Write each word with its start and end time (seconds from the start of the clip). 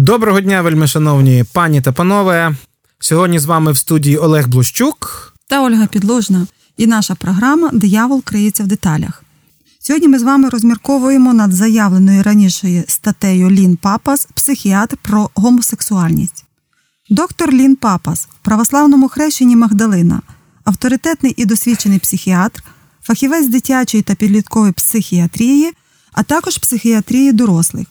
Доброго 0.00 0.40
дня, 0.40 0.62
вельми 0.62 0.86
шановні 0.86 1.44
пані 1.52 1.80
та 1.80 1.92
панове. 1.92 2.54
Сьогодні 2.98 3.38
з 3.38 3.46
вами 3.46 3.72
в 3.72 3.76
студії 3.76 4.16
Олег 4.16 4.48
Блущук 4.48 5.32
та 5.48 5.62
Ольга 5.62 5.86
Підложна 5.86 6.46
і 6.76 6.86
наша 6.86 7.14
програма 7.14 7.70
Диявол 7.72 8.22
криється 8.22 8.64
в 8.64 8.66
деталях. 8.66 9.24
Сьогодні 9.78 10.08
ми 10.08 10.18
з 10.18 10.22
вами 10.22 10.48
розмірковуємо 10.48 11.34
над 11.34 11.52
заявленою 11.52 12.22
раніше 12.22 12.84
статтею 12.88 13.50
Лін 13.50 13.76
Папас, 13.76 14.28
психіатр 14.34 14.96
про 15.02 15.30
гомосексуальність. 15.34 16.44
Доктор 17.10 17.52
Лін 17.52 17.76
Папас 17.76 18.28
в 18.42 18.44
православному 18.44 19.08
хрещенні 19.08 19.56
Магдалина, 19.56 20.22
авторитетний 20.64 21.34
і 21.36 21.44
досвідчений 21.44 21.98
психіатр, 21.98 22.62
фахівець 23.02 23.48
дитячої 23.48 24.02
та 24.02 24.14
підліткової 24.14 24.72
психіатрії, 24.72 25.72
а 26.12 26.22
також 26.22 26.58
психіатрії 26.58 27.32
дорослих. 27.32 27.86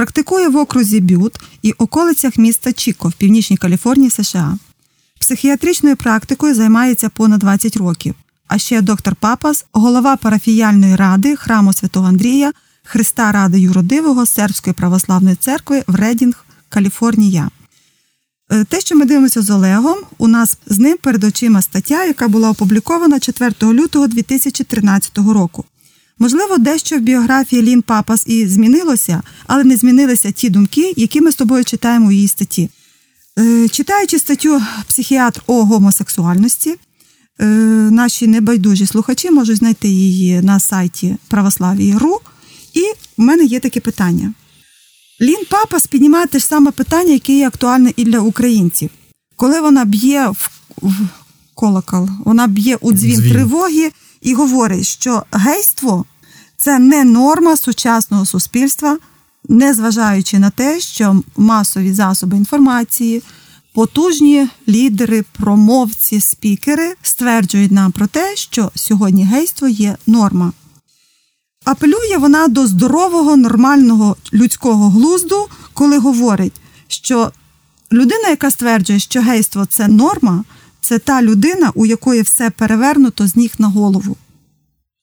Практикує 0.00 0.48
в 0.48 0.56
окрузі 0.56 1.00
Бют 1.00 1.40
і 1.62 1.72
околицях 1.72 2.38
міста 2.38 2.72
Чіко 2.72 3.08
в 3.08 3.12
Північній 3.12 3.56
Каліфорнії 3.56 4.10
США. 4.10 4.58
Психіатричною 5.18 5.96
практикою 5.96 6.54
займається 6.54 7.08
понад 7.08 7.40
20 7.40 7.76
років. 7.76 8.14
А 8.48 8.58
ще 8.58 8.80
доктор 8.80 9.14
Папас, 9.14 9.64
голова 9.72 10.16
парафіяльної 10.16 10.96
ради 10.96 11.36
храму 11.36 11.72
Святого 11.72 12.06
Андрія, 12.06 12.52
Христа 12.84 13.32
Ради 13.32 13.60
Юродивого 13.60 14.26
Сербської 14.26 14.74
православної 14.74 15.36
церкви 15.36 15.84
в 15.86 15.94
Редінг, 15.94 16.44
Каліфорнія. 16.68 17.50
Е, 18.50 18.64
те, 18.64 18.80
що 18.80 18.96
ми 18.96 19.04
дивимося 19.04 19.42
з 19.42 19.50
Олегом, 19.50 19.98
у 20.18 20.28
нас 20.28 20.58
з 20.66 20.78
ним 20.78 20.96
перед 21.02 21.24
очима 21.24 21.62
стаття, 21.62 22.04
яка 22.04 22.28
була 22.28 22.50
опублікована 22.50 23.20
4 23.20 23.54
лютого 23.62 24.06
2013 24.06 25.18
року. 25.18 25.64
Можливо, 26.22 26.58
дещо 26.58 26.96
в 26.96 27.00
біографії 27.00 27.62
Лін 27.62 27.82
Папас 27.82 28.22
і 28.26 28.46
змінилося, 28.46 29.22
але 29.46 29.64
не 29.64 29.76
змінилися 29.76 30.32
ті 30.32 30.50
думки, 30.50 30.94
які 30.96 31.20
ми 31.20 31.32
з 31.32 31.34
тобою 31.34 31.64
читаємо 31.64 32.08
у 32.08 32.12
її 32.12 32.28
статті. 32.28 32.70
Е, 33.38 33.68
читаючи 33.68 34.18
статтю 34.18 34.62
Психіатр 34.88 35.42
о 35.46 35.64
гомосексуальності, 35.64 36.74
е, 37.40 37.46
наші 37.90 38.26
небайдужі 38.26 38.86
слухачі 38.86 39.30
можуть 39.30 39.56
знайти 39.56 39.88
її 39.88 40.40
на 40.40 40.60
сайті 40.60 41.16
Православії.ру. 41.28 42.20
І 42.74 42.80
в 43.16 43.22
мене 43.22 43.44
є 43.44 43.60
таке 43.60 43.80
питання. 43.80 44.32
Лін 45.20 45.44
Папас 45.50 45.86
піднімає 45.86 46.26
те 46.26 46.38
ж 46.38 46.46
саме 46.46 46.70
питання, 46.70 47.12
яке 47.12 47.32
є 47.32 47.46
актуальне 47.46 47.92
і 47.96 48.04
для 48.04 48.20
українців. 48.20 48.90
Коли 49.36 49.60
вона 49.60 49.84
б'є 49.84 50.28
в, 50.28 50.50
в 50.82 50.92
колокол, 51.54 52.08
вона 52.24 52.46
б'є 52.46 52.76
у 52.76 52.92
дзвін, 52.92 53.16
дзвін 53.16 53.32
тривоги 53.32 53.92
і 54.20 54.34
говорить, 54.34 54.86
що 54.86 55.22
гейство 55.32 56.04
це 56.60 56.78
не 56.78 57.04
норма 57.04 57.56
сучасного 57.56 58.26
суспільства, 58.26 58.98
незважаючи 59.48 60.38
на 60.38 60.50
те, 60.50 60.80
що 60.80 61.22
масові 61.36 61.92
засоби 61.92 62.36
інформації, 62.36 63.22
потужні 63.74 64.48
лідери, 64.68 65.24
промовці, 65.32 66.20
спікери 66.20 66.94
стверджують 67.02 67.72
нам 67.72 67.92
про 67.92 68.06
те, 68.06 68.36
що 68.36 68.70
сьогодні 68.74 69.24
гейство 69.24 69.68
є 69.68 69.96
норма. 70.06 70.52
Апелює 71.64 72.16
вона 72.18 72.48
до 72.48 72.66
здорового, 72.66 73.36
нормального 73.36 74.16
людського 74.32 74.90
глузду, 74.90 75.48
коли 75.72 75.98
говорить, 75.98 76.60
що 76.88 77.32
людина, 77.92 78.28
яка 78.28 78.50
стверджує, 78.50 78.98
що 78.98 79.20
гейство 79.20 79.66
це 79.66 79.88
норма, 79.88 80.44
це 80.80 80.98
та 80.98 81.22
людина, 81.22 81.72
у 81.74 81.86
якої 81.86 82.22
все 82.22 82.50
перевернуто 82.50 83.26
з 83.26 83.36
ніг 83.36 83.52
на 83.58 83.68
голову. 83.68 84.16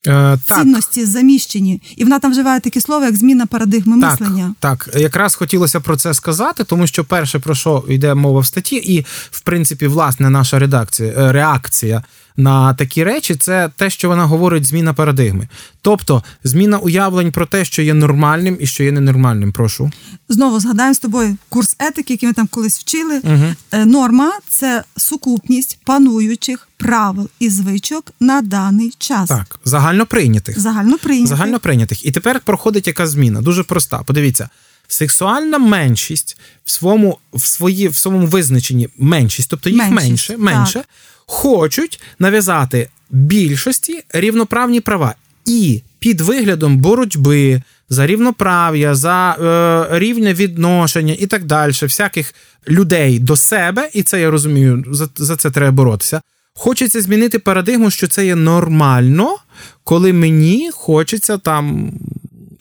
Е, 0.07 0.37
Цінності 0.47 1.05
заміщені, 1.05 1.81
і 1.95 2.03
вона 2.03 2.19
там 2.19 2.31
вживає 2.31 2.59
такі 2.59 2.81
слова, 2.81 3.05
як 3.05 3.15
зміна 3.15 3.45
парадигми 3.45 4.01
так, 4.01 4.11
мислення. 4.11 4.53
Так, 4.59 4.89
якраз 4.97 5.35
хотілося 5.35 5.79
про 5.79 5.97
це 5.97 6.13
сказати, 6.13 6.63
тому 6.63 6.87
що 6.87 7.03
перше 7.03 7.39
про 7.39 7.55
що 7.55 7.83
йде 7.89 8.13
мова 8.13 8.39
в 8.39 8.45
статті, 8.45 8.75
і 8.75 9.05
в 9.31 9.41
принципі, 9.41 9.87
власне, 9.87 10.29
наша 10.29 10.59
редакція 10.59 11.13
е, 11.17 11.31
реакція 11.31 12.03
на 12.37 12.73
такі 12.73 13.03
речі, 13.03 13.35
це 13.35 13.69
те, 13.75 13.89
що 13.89 14.07
вона 14.07 14.25
говорить, 14.25 14.65
зміна 14.65 14.93
парадигми. 14.93 15.47
Тобто 15.81 16.23
зміна 16.43 16.77
уявлень 16.77 17.31
про 17.31 17.45
те, 17.45 17.65
що 17.65 17.81
є 17.81 17.93
нормальним 17.93 18.57
і 18.59 18.65
що 18.65 18.83
є 18.83 18.91
ненормальним. 18.91 19.51
Прошу 19.51 19.91
знову 20.29 20.59
згадаємо 20.59 20.93
з 20.93 20.99
тобою 20.99 21.37
курс 21.49 21.75
етики, 21.79 22.13
який 22.13 22.27
ми 22.27 22.33
там 22.33 22.47
колись 22.47 22.79
вчили. 22.79 23.21
Угу. 23.23 23.83
Норма 23.85 24.31
це 24.49 24.83
сукупність 24.97 25.79
пануючих 25.85 26.67
правил 26.77 27.29
і 27.39 27.49
звичок 27.49 28.11
на 28.19 28.41
даний 28.41 28.93
час. 28.97 29.29
Так, 29.29 29.59
загально 29.65 30.05
прийнятих. 30.05 30.59
Загально 30.59 30.97
прийнятих. 30.97 31.37
Загально 31.37 31.59
прийнятих. 31.59 32.05
І 32.05 32.11
тепер 32.11 32.39
проходить 32.39 32.87
яка 32.87 33.07
зміна. 33.07 33.41
Дуже 33.41 33.63
проста. 33.63 34.03
Подивіться. 34.03 34.49
Сексуальна 34.87 35.57
меншість 35.57 36.37
в 36.65 36.71
своєму 36.71 37.17
в 37.33 37.45
свої, 37.45 37.87
в 37.87 37.95
своєму 37.95 38.27
визначенні 38.27 38.89
меншість, 38.97 39.49
тобто 39.49 39.69
їх 39.69 39.89
меншість, 39.89 40.29
менше, 40.29 40.37
менше, 40.37 40.83
хочуть 41.25 42.01
нав'язати 42.19 42.89
більшості 43.09 44.03
рівноправні 44.09 44.81
права 44.81 45.15
і 45.45 45.81
під 45.99 46.21
виглядом 46.21 46.77
боротьби 46.77 47.61
за 47.89 48.07
рівноправ'я, 48.07 48.95
за 48.95 49.31
е, 49.31 49.99
рівне 49.99 50.33
відношення 50.33 51.15
і 51.19 51.27
так 51.27 51.45
далі, 51.45 51.71
всяких 51.81 52.33
людей 52.67 53.19
до 53.19 53.35
себе, 53.35 53.89
і 53.93 54.03
це 54.03 54.21
я 54.21 54.31
розумію, 54.31 54.85
за, 54.91 55.09
за 55.15 55.35
це 55.35 55.51
треба 55.51 55.71
боротися. 55.71 56.21
Хочеться 56.59 57.01
змінити 57.01 57.39
парадигму, 57.39 57.89
що 57.89 58.07
це 58.07 58.25
є 58.25 58.35
нормально, 58.35 59.37
коли 59.83 60.13
мені 60.13 60.69
хочеться 60.73 61.37
там 61.37 61.91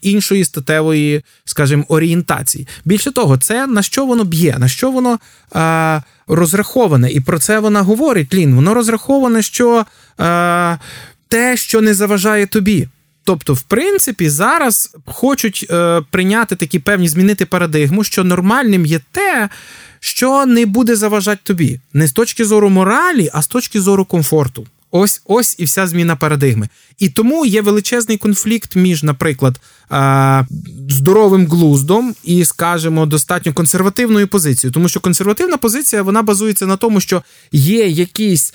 іншої 0.03 0.45
статевої, 0.45 1.23
скажімо, 1.45 1.85
орієнтації. 1.89 2.69
Більше 2.85 3.11
того, 3.11 3.37
це 3.37 3.67
на 3.67 3.83
що 3.83 4.07
воно 4.07 4.25
б'є, 4.25 4.57
на 4.59 4.69
що 4.69 4.91
воно 4.91 5.19
е, 5.57 6.03
розраховане, 6.29 7.11
і 7.11 7.21
про 7.21 7.39
це 7.39 7.59
вона 7.59 7.83
говорить. 7.83 8.35
Лін. 8.35 8.55
Воно 8.55 8.75
розраховане, 8.75 9.43
що 9.43 9.87
е, 10.21 10.79
те, 11.29 11.57
що 11.57 11.81
не 11.81 11.95
заважає 11.95 12.47
тобі. 12.47 12.89
Тобто, 13.27 13.55
в 13.55 13.63
принципі, 13.63 14.29
зараз 14.29 14.97
хочуть 15.07 15.67
е, 15.71 16.03
прийняти 16.11 16.57
такі 16.57 16.79
певні 16.79 17.09
змінити 17.09 17.47
парадигму, 17.47 18.05
що 18.05 18.25
нормальним 18.25 18.87
є 18.87 19.01
те, 19.13 19.49
що 20.01 20.47
не 20.47 20.67
буде 20.67 20.97
заважати 20.97 21.41
тобі, 21.43 21.81
не 21.93 22.07
з 22.07 22.13
точки 22.13 22.45
зору 22.45 22.71
моралі, 22.71 23.31
а 23.33 23.43
з 23.43 23.47
точки 23.47 23.81
зору 23.81 24.05
комфорту. 24.05 24.67
Ось 24.97 25.23
ось 25.25 25.55
і 25.59 25.65
вся 25.65 25.87
зміна 25.87 26.17
парадигми. 26.17 26.69
І 26.99 27.09
тому 27.09 27.47
є 27.47 27.63
величезний 27.63 28.17
конфлікт 28.17 28.77
між, 28.77 29.03
наприклад, 29.03 29.61
здоровим 30.89 31.47
глуздом 31.47 32.15
і, 32.25 32.45
скажімо, 32.45 33.07
достатньо 33.07 33.55
консервативною 33.55 34.29
позицією. 34.29 34.73
Тому 34.73 34.89
що 34.89 35.01
консервативна 35.01 35.57
позиція 35.57 36.03
вона 36.03 36.23
базується 36.23 36.67
на 36.67 36.77
тому, 36.77 37.01
що 37.01 37.23
є 37.53 37.87
якісь 37.89 38.55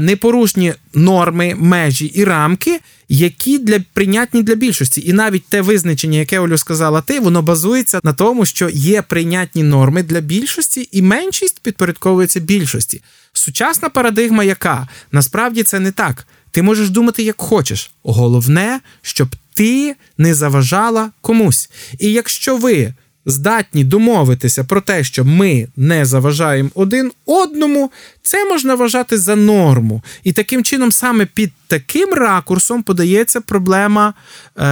непорушні 0.00 0.74
норми, 0.94 1.54
межі 1.58 2.06
і 2.06 2.24
рамки, 2.24 2.80
які 3.08 3.58
для 3.58 3.80
прийнятні 3.92 4.42
для 4.42 4.54
більшості. 4.54 5.02
І 5.06 5.12
навіть 5.12 5.46
те 5.48 5.60
визначення, 5.60 6.18
яке 6.18 6.38
Олю 6.38 6.58
сказала 6.58 7.00
ти, 7.00 7.20
воно 7.20 7.42
базується 7.42 8.00
на 8.02 8.12
тому, 8.12 8.46
що 8.46 8.68
є 8.68 9.02
прийнятні 9.02 9.62
норми 9.62 10.02
для 10.02 10.20
більшості, 10.20 10.88
і 10.92 11.02
меншість 11.02 11.60
підпорядковується 11.62 12.40
більшості. 12.40 13.02
Сучасна 13.32 13.88
парадигма, 13.88 14.44
яка 14.44 14.88
насправді 15.12 15.62
це 15.62 15.80
не 15.80 15.92
так. 15.92 16.26
Ти 16.50 16.62
можеш 16.62 16.90
думати, 16.90 17.22
як 17.22 17.40
хочеш. 17.40 17.90
Головне, 18.02 18.80
щоб 19.02 19.28
ти 19.54 19.96
не 20.18 20.34
заважала 20.34 21.10
комусь. 21.20 21.70
І 21.98 22.12
якщо 22.12 22.56
ви 22.56 22.94
здатні 23.26 23.84
домовитися 23.84 24.64
про 24.64 24.80
те, 24.80 25.04
що 25.04 25.24
ми 25.24 25.68
не 25.76 26.04
заважаємо 26.04 26.70
один 26.74 27.12
одному, 27.26 27.90
це 28.22 28.44
можна 28.44 28.74
вважати 28.74 29.18
за 29.18 29.36
норму. 29.36 30.02
І 30.24 30.32
таким 30.32 30.64
чином, 30.64 30.92
саме 30.92 31.26
під 31.26 31.52
таким 31.66 32.14
ракурсом 32.14 32.82
подається 32.82 33.40
проблема 33.40 34.14
е, 34.56 34.64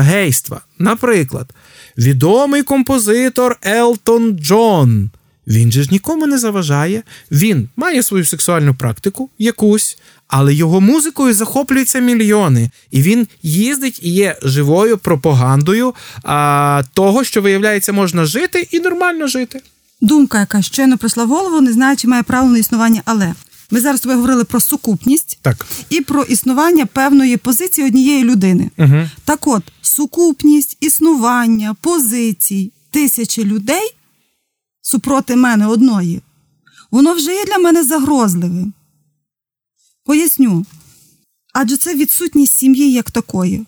гейства. 0.00 0.60
Наприклад, 0.78 1.50
відомий 1.98 2.62
композитор 2.62 3.56
Елтон 3.66 4.38
Джон. 4.38 5.10
Він 5.46 5.72
же 5.72 5.82
ж 5.82 5.88
нікому 5.92 6.26
не 6.26 6.38
заважає. 6.38 7.02
Він 7.30 7.68
має 7.76 8.02
свою 8.02 8.24
сексуальну 8.24 8.74
практику, 8.74 9.30
якусь, 9.38 9.98
але 10.28 10.54
його 10.54 10.80
музикою 10.80 11.34
захоплюються 11.34 11.98
мільйони. 11.98 12.70
І 12.90 13.02
він 13.02 13.26
їздить 13.42 14.00
і 14.02 14.10
є 14.10 14.38
живою 14.42 14.98
пропагандою 14.98 15.94
а, 16.22 16.82
того, 16.94 17.24
що, 17.24 17.42
виявляється, 17.42 17.92
можна 17.92 18.24
жити 18.24 18.68
і 18.70 18.80
нормально 18.80 19.26
жити. 19.26 19.62
Думка, 20.00 20.40
яка 20.40 20.62
щойно 20.62 20.98
прийшла 20.98 21.24
в 21.24 21.28
голову, 21.28 21.60
не 21.60 21.72
знаю, 21.72 21.96
чи 21.96 22.08
має 22.08 22.22
право 22.22 22.48
на 22.48 22.58
існування, 22.58 23.02
але. 23.04 23.34
Ми 23.70 23.80
зараз 23.80 24.00
тобі 24.00 24.14
говорили 24.14 24.44
про 24.44 24.60
сукупність 24.60 25.38
так. 25.42 25.66
і 25.90 26.00
про 26.00 26.22
існування 26.22 26.86
певної 26.86 27.36
позиції 27.36 27.86
однієї 27.86 28.24
людини. 28.24 28.70
Угу. 28.78 29.08
Так 29.24 29.46
от, 29.46 29.62
сукупність, 29.82 30.76
існування, 30.80 31.76
позицій 31.80 32.72
тисячі 32.90 33.44
людей 33.44 33.94
супроти 34.82 35.36
мене 35.36 35.66
одної, 35.66 36.20
воно 36.90 37.14
вже 37.14 37.34
є 37.34 37.44
для 37.44 37.58
мене 37.58 37.84
загрозливим. 37.84 38.72
Поясню. 40.04 40.66
Адже 41.54 41.76
це 41.76 41.94
відсутність 41.94 42.52
сім'ї 42.52 42.92
як 42.92 43.10
такої. 43.10 43.66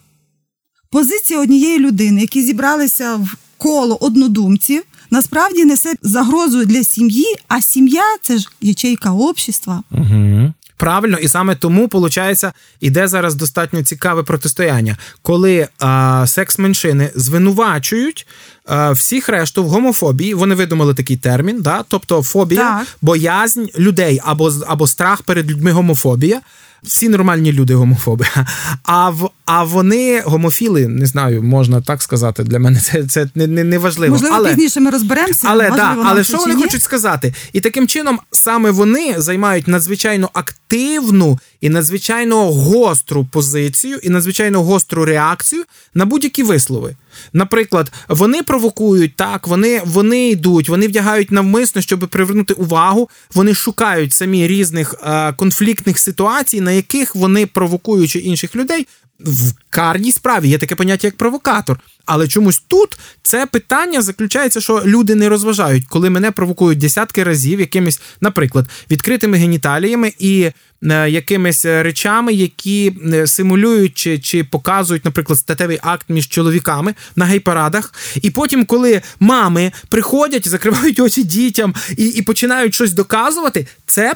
Позиція 0.91 1.41
однієї 1.41 1.79
людини, 1.79 2.21
які 2.21 2.43
зібралися 2.43 3.17
в 3.17 3.37
коло 3.59 3.97
однодумців, 4.01 4.83
насправді 5.11 5.65
несе 5.65 5.95
загрозу 6.03 6.65
для 6.65 6.85
сім'ї, 6.85 7.37
а 7.49 7.61
сім'я 7.61 8.03
це 8.23 8.39
ж 8.39 8.49
ячейка 8.61 9.13
общества. 9.13 9.83
Угу. 9.91 10.53
Правильно, 10.76 11.19
і 11.19 11.29
саме 11.29 11.55
тому, 11.55 11.88
виходить, 11.93 12.44
іде 12.81 13.09
зараз 13.09 13.35
достатньо 13.35 13.82
цікаве 13.82 14.23
протистояння, 14.23 14.97
коли 15.23 15.69
а, 15.79 16.25
секс-меншини 16.26 17.11
звинувачують 17.15 18.26
а, 18.67 18.91
всіх 18.91 19.29
решту 19.29 19.65
в 19.65 19.69
гомофобії. 19.69 20.35
Вони 20.35 20.55
видумали 20.55 20.94
такий 20.94 21.17
термін, 21.17 21.62
да? 21.62 21.85
тобто 21.88 22.23
фобія, 22.23 22.61
так. 22.61 22.87
боязнь 23.03 23.65
людей 23.79 24.21
або 24.25 24.53
або 24.67 24.87
страх 24.87 25.23
перед 25.23 25.50
людьми 25.50 25.73
гомофобія 25.73 26.41
всі 26.85 27.09
нормальні 27.09 27.53
люди 27.53 27.75
гомофоби. 27.75 28.27
А 28.83 29.11
в 29.11 29.31
а 29.45 29.65
вони 29.65 30.23
гомофіли, 30.25 30.89
не 30.89 31.07
знаю, 31.07 31.43
можна 31.43 31.81
так 31.81 32.03
сказати. 32.03 32.45
Для 32.45 32.59
мене 32.59 32.81
це 32.81 33.05
це 33.05 33.29
не 33.35 33.47
не, 33.47 33.65
не 33.65 33.79
важливо. 33.79 34.13
Можливо, 34.13 34.35
але, 34.39 34.49
пізніше 34.49 34.81
ми 34.81 34.91
розберемося. 34.91 35.47
Але 35.51 35.71
да, 35.71 35.97
але 36.05 36.25
що 36.25 36.39
вони 36.39 36.55
хочуть 36.55 36.83
сказати? 36.83 37.35
І 37.53 37.61
таким 37.61 37.89
чином 37.89 38.19
саме 38.31 38.71
вони 38.71 39.15
займають 39.17 39.69
надзвичайно 39.69 40.31
активну 40.33 41.39
і 41.65 41.69
надзвичайно 41.69 42.53
гостру 42.53 43.25
позицію, 43.31 43.99
і 44.03 44.11
надзвичайно 44.11 44.63
гостру 44.63 45.05
реакцію 45.05 45.65
на 45.95 46.05
будь-які 46.05 46.43
вислови. 46.43 46.97
Наприклад, 47.33 47.93
вони 48.09 48.43
провокують 48.43 49.17
так, 49.17 49.49
вони 49.49 49.83
вони 49.85 50.29
йдуть, 50.29 50.69
вони 50.69 50.89
вдягають 50.89 51.31
навмисно, 51.31 51.83
щоб 51.83 52.01
привернути 52.01 52.55
увагу. 52.55 53.09
Вони 53.35 53.55
шукають 53.55 54.13
самі 54.13 54.47
різних 54.47 54.95
е, 55.03 55.33
конфліктних 55.33 55.99
ситуацій, 55.99 56.61
на 56.61 56.73
яких 56.73 57.17
вони 57.17 57.47
провокуючи 57.47 58.19
інших 58.19 58.57
людей. 58.57 58.87
В 59.25 59.53
карній 59.71 60.12
справі 60.12 60.49
є 60.49 60.59
таке 60.59 60.75
поняття 60.75 61.06
як 61.06 61.17
провокатор. 61.17 61.81
Але 62.06 62.29
чомусь 62.29 62.62
тут 62.69 62.99
це 63.23 63.47
питання 63.47 64.03
заключається, 64.03 64.61
що 64.61 64.82
люди 64.85 65.15
не 65.15 65.29
розважають, 65.29 65.85
коли 65.88 66.11
мене 66.11 66.31
провокують 66.31 66.79
десятки 66.79 67.25
разів 67.25 67.61
якимись, 67.61 68.00
наприклад, 68.21 68.69
відкритими 68.91 69.37
геніталіями 69.38 70.12
і 70.19 70.50
е, 70.82 71.11
якимись 71.11 71.65
речами, 71.65 72.32
які 72.32 72.93
е, 73.12 73.26
симулюють 73.26 73.94
чи 73.94 74.19
чи 74.19 74.44
показують, 74.44 75.05
наприклад, 75.05 75.38
статевий 75.38 75.79
акт 75.82 76.06
між 76.09 76.29
чоловіками 76.29 76.94
на 77.17 77.25
гей-парадах. 77.25 77.94
І 78.23 78.31
потім, 78.31 78.65
коли 78.65 79.03
мами 79.20 79.73
приходять, 79.88 80.49
закривають 80.49 81.00
очі 81.00 81.23
дітям 81.23 81.75
і, 81.97 82.06
і 82.06 82.23
починають 82.23 82.75
щось 82.75 82.93
доказувати, 82.93 83.67
це 83.87 84.15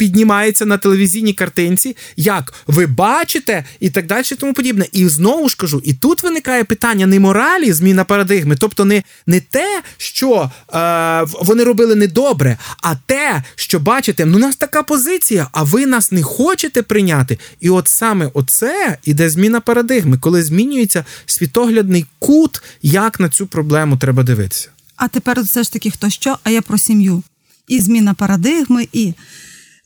піднімається 0.00 0.66
на 0.66 0.78
телевізійній 0.78 1.32
картинці, 1.32 1.96
як 2.16 2.54
ви 2.66 2.86
бачите, 2.86 3.64
і 3.80 3.90
так 3.90 4.06
далі, 4.06 4.24
тому 4.38 4.54
подібне. 4.54 4.86
І 4.92 5.08
знову 5.08 5.48
ж 5.48 5.56
кажу, 5.56 5.82
і 5.84 5.94
тут 5.94 6.22
виникає 6.22 6.64
питання 6.64 7.06
не 7.06 7.20
моралі, 7.20 7.72
зміна 7.72 8.04
парадигми, 8.04 8.56
тобто 8.56 8.84
не 8.84 9.02
не 9.26 9.40
те, 9.40 9.82
що 9.96 10.50
е, 10.74 11.26
вони 11.42 11.64
робили 11.64 11.94
недобре, 11.94 12.56
а 12.82 12.94
те, 13.06 13.42
що 13.54 13.80
бачите, 13.80 14.24
ну 14.26 14.36
у 14.36 14.40
нас 14.40 14.56
така 14.56 14.82
позиція, 14.82 15.48
а 15.52 15.62
ви 15.62 15.86
нас 15.86 16.12
не 16.12 16.22
хочете 16.22 16.82
прийняти. 16.82 17.38
І 17.60 17.70
от 17.70 17.88
саме 17.88 18.30
оце 18.34 18.98
іде 19.04 19.30
зміна 19.30 19.60
парадигми, 19.60 20.18
коли 20.18 20.42
змінюється 20.42 21.04
світоглядний 21.26 22.06
кут, 22.18 22.62
як 22.82 23.20
на 23.20 23.28
цю 23.28 23.46
проблему 23.46 23.96
треба 23.96 24.22
дивитися. 24.22 24.68
А 24.96 25.08
тепер 25.08 25.42
все 25.42 25.62
ж 25.62 25.72
таки 25.72 25.90
хто 25.90 26.10
що, 26.10 26.38
а 26.44 26.50
я 26.50 26.62
про 26.62 26.78
сім'ю. 26.78 27.22
І 27.68 27.80
зміна 27.80 28.14
парадигми, 28.14 28.88
і 28.92 29.14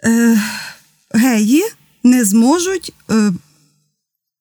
е, 0.05 0.43
геї 1.11 1.62
не 2.05 2.25
зможуть 2.25 2.93
е, 3.11 3.33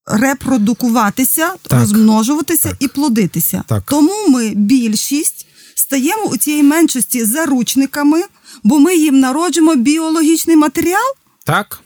репродукуватися, 0.06 1.54
так, 1.68 1.80
розмножуватися 1.80 2.70
так, 2.70 2.78
і 2.80 2.88
плодитися. 2.88 3.64
Так. 3.68 3.84
Тому 3.90 4.28
ми 4.30 4.50
більшість 4.56 5.48
стаємо 5.76 6.24
у 6.24 6.38
цієї 6.38 6.64
меншості 6.64 7.26
заручниками, 7.26 8.24
бо 8.64 8.80
ми 8.80 8.96
їм 8.96 9.20
народжуємо 9.20 9.76
біологічний 9.76 10.56
матеріал. 10.56 11.14
Так. 11.46 11.82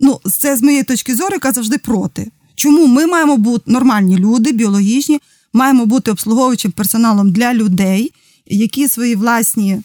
Ну, 0.00 0.20
це 0.40 0.56
з 0.56 0.62
моєї 0.62 0.82
точки 0.82 1.14
зору, 1.14 1.32
яка 1.32 1.52
завжди 1.52 1.78
проти. 1.78 2.30
Чому 2.54 2.86
ми 2.86 3.06
маємо 3.06 3.36
бути 3.36 3.70
нормальні 3.70 4.16
люди, 4.18 4.52
біологічні, 4.52 5.20
маємо 5.52 5.86
бути 5.86 6.10
обслуговуючим 6.10 6.72
персоналом 6.72 7.32
для 7.32 7.54
людей, 7.54 8.12
які 8.46 8.88
свої 8.88 9.16
власні 9.16 9.82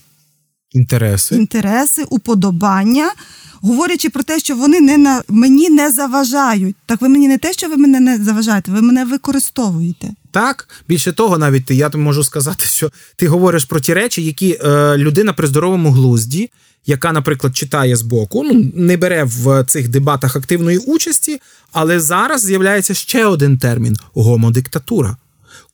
інтереси, 0.71 1.35
інтереси, 1.35 2.03
уподобання, 2.09 3.11
говорячи 3.61 4.09
про 4.09 4.23
те, 4.23 4.39
що 4.39 4.55
вони 4.55 4.81
не 4.81 4.97
на 4.97 5.23
мені 5.27 5.69
не 5.69 5.91
заважають. 5.91 6.75
Так 6.85 7.01
ви 7.01 7.09
мені 7.09 7.27
не 7.27 7.37
те, 7.37 7.53
що 7.53 7.69
ви 7.69 7.77
мене 7.77 7.99
не 7.99 8.23
заважаєте, 8.23 8.71
ви 8.71 8.81
мене 8.81 9.05
використовуєте. 9.05 10.07
Так, 10.31 10.69
більше 10.87 11.11
того, 11.11 11.37
навіть 11.37 11.71
я 11.71 11.89
можу 11.89 12.23
сказати, 12.23 12.65
що 12.65 12.91
ти 13.15 13.27
говориш 13.27 13.65
про 13.65 13.79
ті 13.79 13.93
речі, 13.93 14.23
які 14.23 14.59
е, 14.63 14.97
людина 14.97 15.33
при 15.33 15.47
здоровому 15.47 15.91
глузді, 15.91 16.49
яка, 16.85 17.11
наприклад, 17.11 17.57
читає 17.57 17.95
збоку, 17.95 18.43
ну 18.43 18.71
не 18.75 18.97
бере 18.97 19.23
в 19.23 19.63
цих 19.63 19.87
дебатах 19.87 20.35
активної 20.35 20.77
участі, 20.77 21.41
але 21.71 21.99
зараз 21.99 22.45
з'являється 22.45 22.93
ще 22.93 23.25
один 23.25 23.57
термін 23.57 23.97
гомодиктатура, 24.13 25.17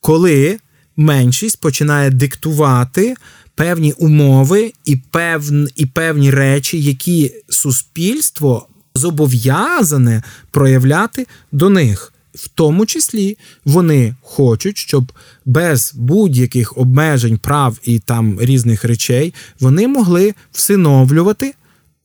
коли 0.00 0.58
меншість 0.96 1.60
починає 1.60 2.10
диктувати 2.10 3.14
певні 3.54 3.92
умови 3.92 4.72
і 4.84 4.96
певні, 4.96 5.68
і 5.76 5.86
певні 5.86 6.30
речі, 6.30 6.82
які 6.82 7.32
суспільство 7.48 8.68
зобов'язане 8.94 10.22
проявляти 10.50 11.26
до 11.52 11.70
них. 11.70 12.10
В 12.34 12.48
тому 12.48 12.86
числі 12.86 13.38
вони 13.64 14.14
хочуть, 14.22 14.78
щоб 14.78 15.12
без 15.44 15.92
будь-яких 15.94 16.78
обмежень 16.78 17.38
прав 17.38 17.78
і 17.82 17.98
там 17.98 18.40
різних 18.40 18.84
речей 18.84 19.34
вони 19.60 19.88
могли 19.88 20.34
всиновлювати 20.52 21.54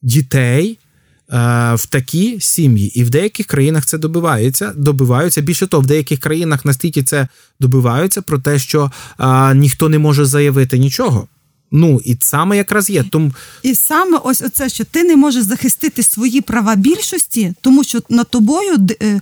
дітей 0.02 0.78
е, 0.80 1.38
в 1.76 1.86
такі 1.86 2.40
сім'ї. 2.40 3.00
І 3.00 3.04
в 3.04 3.10
деяких 3.10 3.46
країнах 3.46 3.86
це 3.86 3.98
добивається, 3.98 4.74
добиваються. 4.76 5.42
Більше 5.42 5.68
того, 5.68 5.84
в 5.84 5.88
деяких 5.88 6.20
країнах 6.20 6.66
настільки 6.66 7.04
це 7.04 7.28
добиваються 7.60 8.22
про 8.22 8.40
те, 8.40 8.60
що 8.60 8.92
е, 9.20 9.56
ніхто 9.56 9.90
не 9.90 10.00
може 10.00 10.26
заявити 10.26 10.78
нічого. 10.78 11.28
Ну 11.72 12.02
і 12.06 12.18
саме 12.20 12.58
якраз 12.58 12.90
є. 12.90 13.04
Тому 13.04 13.32
і 13.64 13.76
саме 13.76 14.20
ось 14.24 14.42
оце, 14.42 14.70
що 14.70 14.86
ти 14.86 15.04
не 15.04 15.16
можеш 15.16 15.44
захистити 15.44 16.04
свої 16.04 16.42
права 16.42 16.76
більшості, 16.76 17.54
тому 17.62 17.84
що 17.84 18.00
над 18.10 18.30
тобою 18.30 18.88
е, 19.02 19.22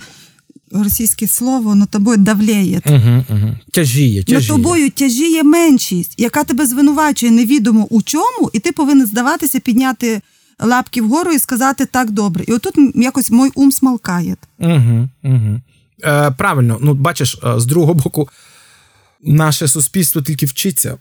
російське 0.72 1.28
слово 1.28 1.76
над 1.76 1.90
тобою 1.90 2.18
давлеє. 2.18 2.82
Угу, 2.86 3.26
угу. 3.30 3.56
Тяжіє, 3.72 4.24
тяжіє. 4.24 4.40
Над 4.40 4.48
тобою 4.48 4.92
тяжіє 4.92 5.44
меншість, 5.44 6.14
яка 6.18 6.44
тебе 6.44 6.66
звинувачує 6.66 7.32
невідомо 7.32 7.88
у 7.90 8.02
чому, 8.02 8.50
і 8.54 8.60
ти 8.60 8.72
повинен 8.72 9.08
здаватися, 9.08 9.60
підняти 9.60 10.22
лапки 10.60 11.02
вгору 11.02 11.32
і 11.32 11.40
сказати 11.40 11.86
так 11.86 12.12
добре. 12.12 12.44
І 12.48 12.54
отут 12.54 12.76
якось 12.96 13.32
мой 13.32 13.52
ум 13.56 13.72
смалкає. 13.72 14.36
Угу, 14.60 15.10
угу. 15.24 15.62
Е, 16.04 16.32
Правильно, 16.32 16.78
ну 16.82 16.94
бачиш, 16.94 17.38
е, 17.44 17.60
з 17.60 17.66
другого 17.66 17.94
боку, 17.94 18.30
наше 19.24 19.68
суспільство 19.68 20.22
тільки 20.22 20.46
вчиться. 20.46 20.98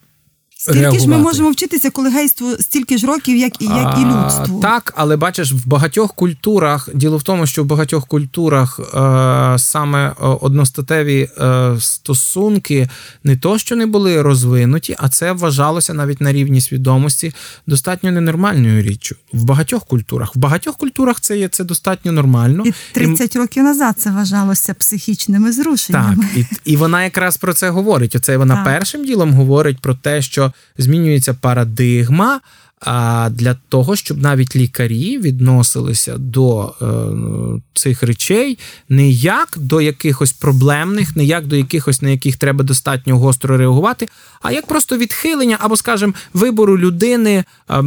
Скільки 0.66 0.80
реагувати. 0.80 1.04
ж 1.04 1.08
ми 1.08 1.18
можемо 1.18 1.50
вчитися, 1.50 1.90
коли 1.90 2.28
стільки 2.60 2.98
ж 2.98 3.06
років, 3.06 3.36
як 3.36 3.62
як 3.62 3.98
і 3.98 4.04
людство? 4.04 4.60
Так, 4.62 4.92
але 4.96 5.16
бачиш, 5.16 5.52
в 5.52 5.68
багатьох 5.68 6.14
культурах 6.14 6.88
діло 6.94 7.16
в 7.16 7.22
тому, 7.22 7.46
що 7.46 7.62
в 7.62 7.66
багатьох 7.66 8.06
культурах 8.06 8.80
е, 8.80 9.58
саме 9.58 10.06
е, 10.06 10.14
одностатеві 10.20 11.28
е, 11.38 11.76
стосунки 11.80 12.88
не 13.24 13.36
то, 13.36 13.58
що 13.58 13.76
не 13.76 13.86
були 13.86 14.22
розвинуті, 14.22 14.96
а 14.98 15.08
це 15.08 15.32
вважалося 15.32 15.94
навіть 15.94 16.20
на 16.20 16.32
рівні 16.32 16.60
свідомості 16.60 17.32
достатньо 17.66 18.10
ненормальною 18.10 18.82
річчю. 18.82 19.16
В 19.32 19.44
багатьох 19.44 19.84
культурах. 19.84 20.36
В 20.36 20.38
багатьох 20.38 20.76
культурах 20.76 21.20
це 21.20 21.38
є 21.38 21.48
це 21.48 21.64
достатньо 21.64 22.12
нормально. 22.12 22.62
І 22.66 22.72
30 22.92 23.36
і... 23.36 23.38
років 23.38 23.64
назад 23.64 23.94
це 23.98 24.10
вважалося 24.10 24.74
психічними 24.74 25.52
зрушеннями. 25.52 26.16
Так, 26.16 26.46
і 26.64 26.72
і 26.72 26.76
вона 26.76 27.04
якраз 27.04 27.36
про 27.36 27.54
це 27.54 27.70
говорить. 27.70 28.16
Оце 28.16 28.36
вона 28.36 28.54
так. 28.54 28.64
першим 28.64 29.04
ділом 29.04 29.32
говорить 29.32 29.78
про 29.78 29.94
те, 29.94 30.22
що 30.22 30.52
змінюється 30.78 31.34
парадигма. 31.34 32.40
А 32.80 33.30
для 33.30 33.54
того, 33.68 33.96
щоб 33.96 34.18
навіть 34.18 34.56
лікарі 34.56 35.18
відносилися 35.18 36.18
до 36.18 36.74
е, 36.82 37.60
цих 37.74 38.02
речей 38.02 38.58
не 38.88 39.10
як 39.10 39.54
до 39.56 39.80
якихось 39.80 40.32
проблемних, 40.32 41.16
не 41.16 41.24
як 41.24 41.46
до 41.46 41.56
якихось, 41.56 42.02
на 42.02 42.10
яких 42.10 42.36
треба 42.36 42.64
достатньо 42.64 43.18
гостро 43.18 43.56
реагувати, 43.56 44.08
а 44.42 44.52
як 44.52 44.66
просто 44.66 44.96
відхилення 44.96 45.56
або, 45.60 45.76
скажімо, 45.76 46.12
вибору 46.32 46.78
людини. 46.78 47.44
Е, 47.70 47.82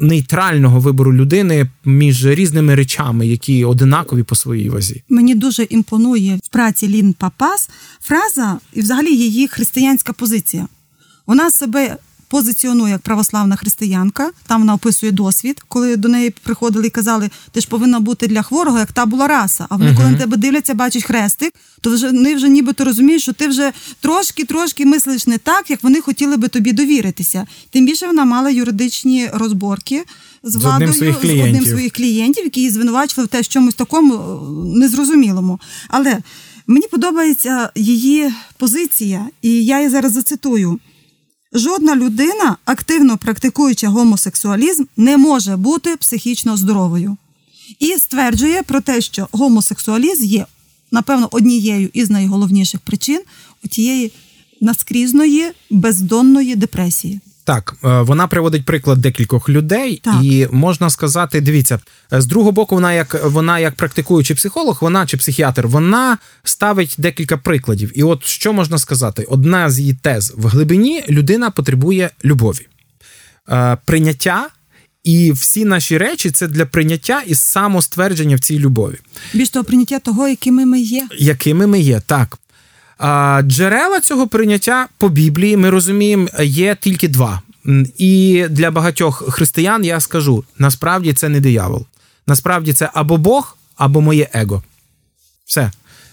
Нейтрального 0.00 0.80
вибору 0.80 1.14
людини 1.14 1.70
між 1.84 2.26
різними 2.26 2.74
речами, 2.74 3.26
які 3.26 3.64
одинакові 3.64 4.22
по 4.22 4.34
своїй 4.34 4.70
вазі, 4.70 5.02
мені 5.08 5.34
дуже 5.34 5.62
імпонує 5.62 6.38
в 6.44 6.48
праці 6.48 6.88
Лін 6.88 7.12
Папас 7.12 7.70
фраза 8.00 8.58
і, 8.72 8.80
взагалі, 8.80 9.16
її 9.16 9.48
християнська 9.48 10.12
позиція. 10.12 10.68
Вона 11.28 11.50
себе 11.50 11.96
позиціонує 12.28 12.92
як 12.92 13.00
православна 13.00 13.56
християнка. 13.56 14.30
Там 14.46 14.60
вона 14.60 14.74
описує 14.74 15.12
досвід, 15.12 15.62
коли 15.68 15.96
до 15.96 16.08
неї 16.08 16.30
приходили 16.30 16.86
і 16.86 16.90
казали, 16.90 17.30
ти 17.52 17.60
ж 17.60 17.68
повинна 17.68 18.00
бути 18.00 18.26
для 18.26 18.42
хворого, 18.42 18.78
як 18.78 18.92
та 18.92 19.06
була 19.06 19.26
раса. 19.26 19.66
А 19.68 19.76
вони, 19.76 19.94
коли 19.96 20.10
на 20.10 20.18
тебе 20.18 20.36
дивляться, 20.36 20.74
бачать 20.74 21.04
хрестик, 21.04 21.54
то 21.80 21.90
вже 21.90 22.06
вони 22.06 22.34
вже 22.34 22.48
нібито 22.48 22.84
розуміють, 22.84 23.22
що 23.22 23.32
ти 23.32 23.48
вже 23.48 23.72
трошки-трошки 24.00 24.86
мислиш 24.86 25.26
не 25.26 25.38
так, 25.38 25.70
як 25.70 25.82
вони 25.82 26.00
хотіли 26.00 26.36
би 26.36 26.48
тобі 26.48 26.72
довіритися. 26.72 27.46
Тим 27.70 27.86
більше 27.86 28.06
вона 28.06 28.24
мала 28.24 28.50
юридичні 28.50 29.28
розборки 29.32 30.04
з 30.42 30.56
владою, 30.56 30.74
одним 30.74 30.92
своїх 30.92 31.16
з 31.16 31.46
одним 31.46 31.66
своїх 31.66 31.92
клієнтів, 31.92 32.44
які 32.44 32.60
її 32.60 32.72
звинувачували 32.72 33.26
в 33.26 33.28
те, 33.28 33.42
чомусь 33.44 33.74
такому 33.74 34.14
е, 34.14 34.78
незрозумілому. 34.78 35.60
Але 35.88 36.18
мені 36.66 36.86
подобається 36.90 37.70
її 37.74 38.32
позиція, 38.56 39.26
і 39.42 39.64
я 39.64 39.78
її 39.78 39.90
зараз 39.90 40.12
зацитую. 40.12 40.78
Жодна 41.52 41.96
людина, 41.96 42.56
активно 42.64 43.18
практикуючи 43.18 43.86
гомосексуалізм, 43.86 44.84
не 44.96 45.16
може 45.16 45.56
бути 45.56 45.96
психічно 45.96 46.56
здоровою. 46.56 47.16
І 47.78 47.86
стверджує 47.86 48.62
про 48.62 48.80
те, 48.80 49.00
що 49.00 49.28
гомосексуалізм 49.32 50.24
є, 50.24 50.46
напевно, 50.90 51.28
однією 51.32 51.90
із 51.92 52.10
найголовніших 52.10 52.80
причин 52.80 53.20
тієї 53.70 54.12
наскрізної 54.60 55.50
бездонної 55.70 56.56
депресії. 56.56 57.20
Так, 57.48 57.74
е, 57.84 58.00
вона 58.02 58.26
приводить 58.26 58.64
приклад 58.64 58.98
декількох 58.98 59.48
людей, 59.48 60.00
Так. 60.04 60.14
і 60.24 60.46
можна 60.50 60.90
сказати, 60.90 61.40
дивіться, 61.40 61.80
з 62.10 62.26
другого 62.26 62.52
боку, 62.52 62.74
вона 62.74 62.92
як 62.92 63.24
вона 63.24 63.58
як 63.58 63.74
практикуючий 63.74 64.36
психолог, 64.36 64.78
вона 64.80 65.06
чи 65.06 65.16
психіатр, 65.16 65.66
вона 65.66 66.18
ставить 66.44 66.94
декілька 66.98 67.36
прикладів. 67.36 67.92
І 67.98 68.02
от 68.02 68.24
що 68.24 68.52
можна 68.52 68.78
сказати? 68.78 69.26
Одна 69.28 69.70
з 69.70 69.80
її 69.80 69.94
тез 69.94 70.32
в 70.36 70.46
глибині 70.46 71.04
людина 71.08 71.50
потребує 71.50 72.10
любові, 72.24 72.66
Е, 73.50 73.76
прийняття. 73.84 74.48
І 75.04 75.32
всі 75.32 75.64
наші 75.64 75.98
речі 75.98 76.30
це 76.30 76.46
для 76.46 76.66
прийняття 76.66 77.22
і 77.26 77.34
самоствердження 77.34 78.36
в 78.36 78.40
цій 78.40 78.58
любові, 78.58 78.94
Більш 79.34 79.50
того, 79.50 79.64
прийняття 79.64 79.98
того, 79.98 80.28
якими 80.28 80.66
ми 80.66 80.80
є. 80.80 81.08
якими 81.18 81.66
ми 81.66 81.80
є. 81.80 82.02
Так. 82.06 82.38
Джерела 83.42 84.00
цього 84.00 84.26
прийняття 84.26 84.88
по 84.98 85.08
Біблії, 85.08 85.56
ми 85.56 85.70
розуміємо, 85.70 86.28
є 86.42 86.76
тільки 86.80 87.08
два. 87.08 87.42
І 87.98 88.44
для 88.50 88.70
багатьох 88.70 89.34
християн 89.34 89.84
я 89.84 90.00
скажу: 90.00 90.44
насправді 90.58 91.12
це 91.12 91.28
не 91.28 91.40
диявол. 91.40 91.86
Насправді 92.26 92.72
це 92.72 92.90
або 92.94 93.16
Бог, 93.16 93.56
або 93.76 94.00
моє 94.00 94.28
его. 94.32 94.62
Все. 95.44 95.70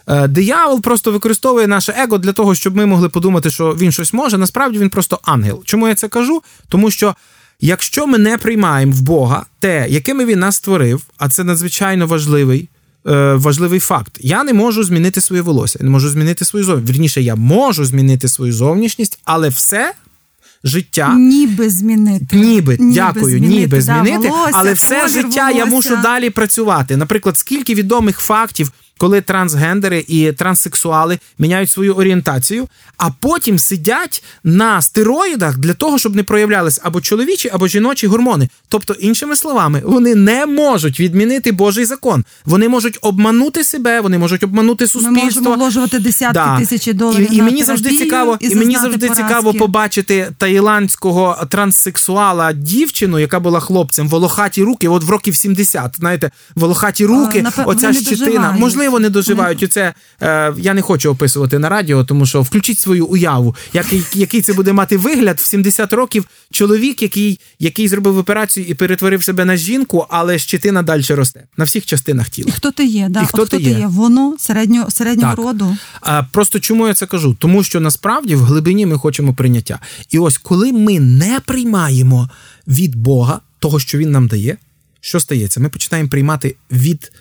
Е, 0.07 0.27
Диявол 0.27 0.81
просто 0.81 1.11
використовує 1.11 1.67
наше 1.67 1.93
его 1.97 2.17
для 2.17 2.33
того, 2.33 2.55
щоб 2.55 2.75
ми 2.75 2.85
могли 2.85 3.09
подумати, 3.09 3.51
що 3.51 3.75
він 3.75 3.91
щось 3.91 4.13
може. 4.13 4.37
Насправді 4.37 4.79
він 4.79 4.89
просто 4.89 5.19
ангел. 5.23 5.63
Чому 5.65 5.87
я 5.87 5.95
це 5.95 6.07
кажу? 6.07 6.43
Тому 6.69 6.91
що 6.91 7.15
якщо 7.59 8.07
ми 8.07 8.17
не 8.17 8.37
приймаємо 8.37 8.93
в 8.93 9.01
Бога 9.01 9.45
те, 9.59 9.87
якими 9.89 10.25
він 10.25 10.39
нас 10.39 10.55
створив, 10.55 11.03
а 11.17 11.29
це 11.29 11.43
надзвичайно 11.43 12.07
важливий. 12.07 12.69
Е, 13.07 13.33
Важливий 13.33 13.79
факт. 13.79 14.17
Я 14.19 14.43
не 14.43 14.53
можу 14.53 14.83
змінити 14.83 15.21
своє 15.21 15.41
волосся, 15.41 15.79
я 15.81 15.83
не 15.83 15.91
можу 15.91 16.09
змінити 16.09 16.45
свою 16.45 16.65
зовнішність. 16.65 16.95
Вірніше, 16.95 17.21
я 17.21 17.35
можу 17.35 17.85
змінити 17.85 18.27
свою 18.27 18.53
зовнішність, 18.53 19.19
але 19.23 19.49
все 19.49 19.93
життя 20.63 21.15
Ніби 21.15 21.69
змінити. 21.69 22.35
Ніби, 22.35 22.77
дякую, 22.81 23.39
ніби 23.39 23.77
да, 23.77 23.81
змінити, 23.81 24.29
волосся, 24.29 24.51
але 24.53 24.73
все 24.73 25.07
життя 25.07 25.21
життя 25.21 25.51
я 25.51 25.65
мушу 25.65 25.97
далі 26.03 26.29
працювати. 26.29 26.97
Наприклад, 26.97 27.37
скільки 27.37 27.75
відомих 27.75 28.19
фактів, 28.19 28.71
коли 28.97 29.21
трансгендери 29.21 30.05
і 30.07 30.31
транссексуали 30.31 31.19
міняють 31.39 31.69
свою 31.69 31.93
орієнтацію, 31.93 32.67
а 32.97 33.09
потім 33.19 33.59
сидять 33.59 34.23
на 34.43 34.81
стероїдах 34.81 35.57
для 35.57 35.73
того, 35.73 35.97
щоб 35.99 36.15
не 36.15 36.23
проявлялись 36.23 36.79
або 36.83 37.01
чоловічі, 37.01 37.49
або 37.53 37.67
жіночі 37.67 38.07
гормони. 38.07 38.49
Тобто, 38.69 38.93
іншими 38.93 39.35
словами, 39.35 39.81
вони 39.85 40.15
не 40.15 40.45
можуть 40.45 40.99
відмінити 40.99 41.51
Божий 41.51 41.85
закон. 41.85 42.25
Вони 42.45 42.69
можуть 42.69 42.97
обманути 43.01 43.63
себе, 43.63 44.01
вони 44.01 44.17
можуть 44.17 44.43
обманути 44.43 44.83
Ми 44.83 44.87
суспільство. 44.87 45.23
можемо 45.25 45.55
вложувати 45.55 45.99
десятки 45.99 46.65
тисяч 46.65 46.93
доларів. 46.93 47.33
І, 47.33 47.35
і 47.35 47.41
мені 47.41 47.63
завжди 47.63 47.89
цікаво, 47.97 48.37
і, 48.39 48.55
мені 48.55 48.75
завжди 48.75 49.07
поразки. 49.07 49.23
цікаво 49.23 49.53
побачити 49.53 50.31
таїландського 50.37 51.45
транссексуала 51.49 52.53
дівчину, 52.53 53.19
яка 53.19 53.39
була 53.39 53.59
хлопцем, 53.59 54.09
волохаті 54.09 54.63
руки, 54.63 54.87
от 54.89 55.03
в 55.03 55.09
років 55.09 55.35
70, 55.35 55.95
знаєте, 55.99 56.31
волохаті 56.55 57.05
руки, 57.05 57.41
напе- 57.41 57.63
оця 57.67 57.87
вони 57.87 58.84
не 58.91 59.07
щетина. 59.07 59.09
доживають. 59.09 59.61
Не 59.61 59.67
доживають. 59.67 59.95
Е, 60.21 60.53
я 60.57 60.73
не 60.73 60.81
хочу 60.81 61.09
описувати 61.09 61.59
на 61.59 61.69
радіо, 61.69 62.03
тому 62.03 62.25
що 62.25 62.41
включіть 62.41 62.79
свою 62.79 63.05
уяву, 63.05 63.55
який, 63.73 64.03
який 64.13 64.41
це 64.41 64.53
буде 64.53 64.73
мати 64.73 64.97
вигляд 64.97 65.37
в 65.39 65.45
70 65.45 65.93
років. 65.93 66.25
Чоловік, 66.51 67.01
який, 67.01 67.39
який 67.59 67.87
зробив 67.87 68.17
операцію 68.17 68.65
і 68.65 68.73
перетворив 68.73 69.23
себе 69.23 69.45
на 69.45 69.55
жінку, 69.57 70.05
але 70.09 70.39
щетина 70.39 70.81
далі 70.81 71.03
росте 71.09 71.43
на 71.57 71.65
всіх 71.65 71.85
частинах 71.85 72.29
тіла. 72.29 72.47
І 72.49 72.51
хто 72.51 72.71
ти 72.71 72.85
є? 72.85 73.07
Да? 73.09 73.21
І 73.21 73.25
хто 73.25 73.41
От 73.41 73.49
ти 73.49 73.57
є? 73.57 73.87
Воно 73.89 74.35
середнього, 74.39 74.91
середнього 74.91 75.35
Так. 75.35 75.45
роду. 75.45 75.77
А 76.01 76.23
просто 76.23 76.59
чому 76.59 76.87
я 76.87 76.93
це 76.93 77.05
кажу? 77.05 77.35
Тому 77.39 77.63
що 77.63 77.79
насправді 77.79 78.35
в 78.35 78.43
глибині 78.43 78.85
ми 78.85 78.97
хочемо 78.97 79.33
прийняття. 79.33 79.79
І 80.09 80.19
ось 80.19 80.37
коли 80.37 80.71
ми 80.71 80.99
не 80.99 81.39
приймаємо 81.45 82.29
від 82.67 82.95
Бога 82.95 83.39
того, 83.59 83.79
що 83.79 83.97
Він 83.97 84.11
нам 84.11 84.27
дає, 84.27 84.57
що 85.01 85.19
стається? 85.19 85.59
Ми 85.59 85.69
починаємо 85.69 86.09
приймати 86.09 86.55
від 86.71 87.11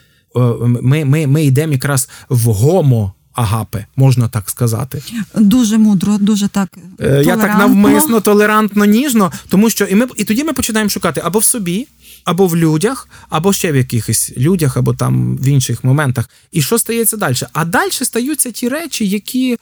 ми, 0.83 1.05
ми, 1.05 1.27
ми 1.27 1.45
йдемо 1.45 1.73
якраз 1.73 2.09
в 2.29 2.45
гомо. 2.45 3.13
Агапе, 3.35 3.87
можна 3.97 4.29
так 4.29 4.51
сказати. 4.51 5.03
Дуже 5.35 5.79
мудро, 5.79 6.19
дуже 6.19 6.49
так. 6.49 6.69
толерантно. 6.99 7.31
Я 7.31 7.37
так 7.37 7.59
навмисно, 7.59 8.21
толерантно, 8.21 8.85
ніжно, 8.85 9.33
тому 9.49 9.71
що 9.71 9.85
і 9.85 9.95
ми 9.95 10.07
і 10.17 10.25
тоді 10.25 10.45
ми 10.45 10.53
починаємо 10.53 10.89
шукати 10.89 11.23
або 11.25 11.39
в 11.39 11.45
собі, 11.45 11.87
або 12.25 12.47
в 12.47 12.57
людях, 12.57 13.09
або 13.29 13.53
ще 13.53 13.73
в 13.73 13.77
якихось 13.77 14.33
людях, 14.37 14.77
або 14.77 14.95
там 14.95 15.37
в 15.37 15.47
інших 15.47 15.85
моментах. 15.85 16.29
І 16.53 16.63
що 16.63 16.79
стається 16.79 17.17
далі? 17.17 17.35
А 17.53 17.65
далі 17.65 17.91
стаються 17.91 18.51
ті 18.51 18.69
речі, 18.69 19.07
які, 19.07 19.53
е, 19.53 19.57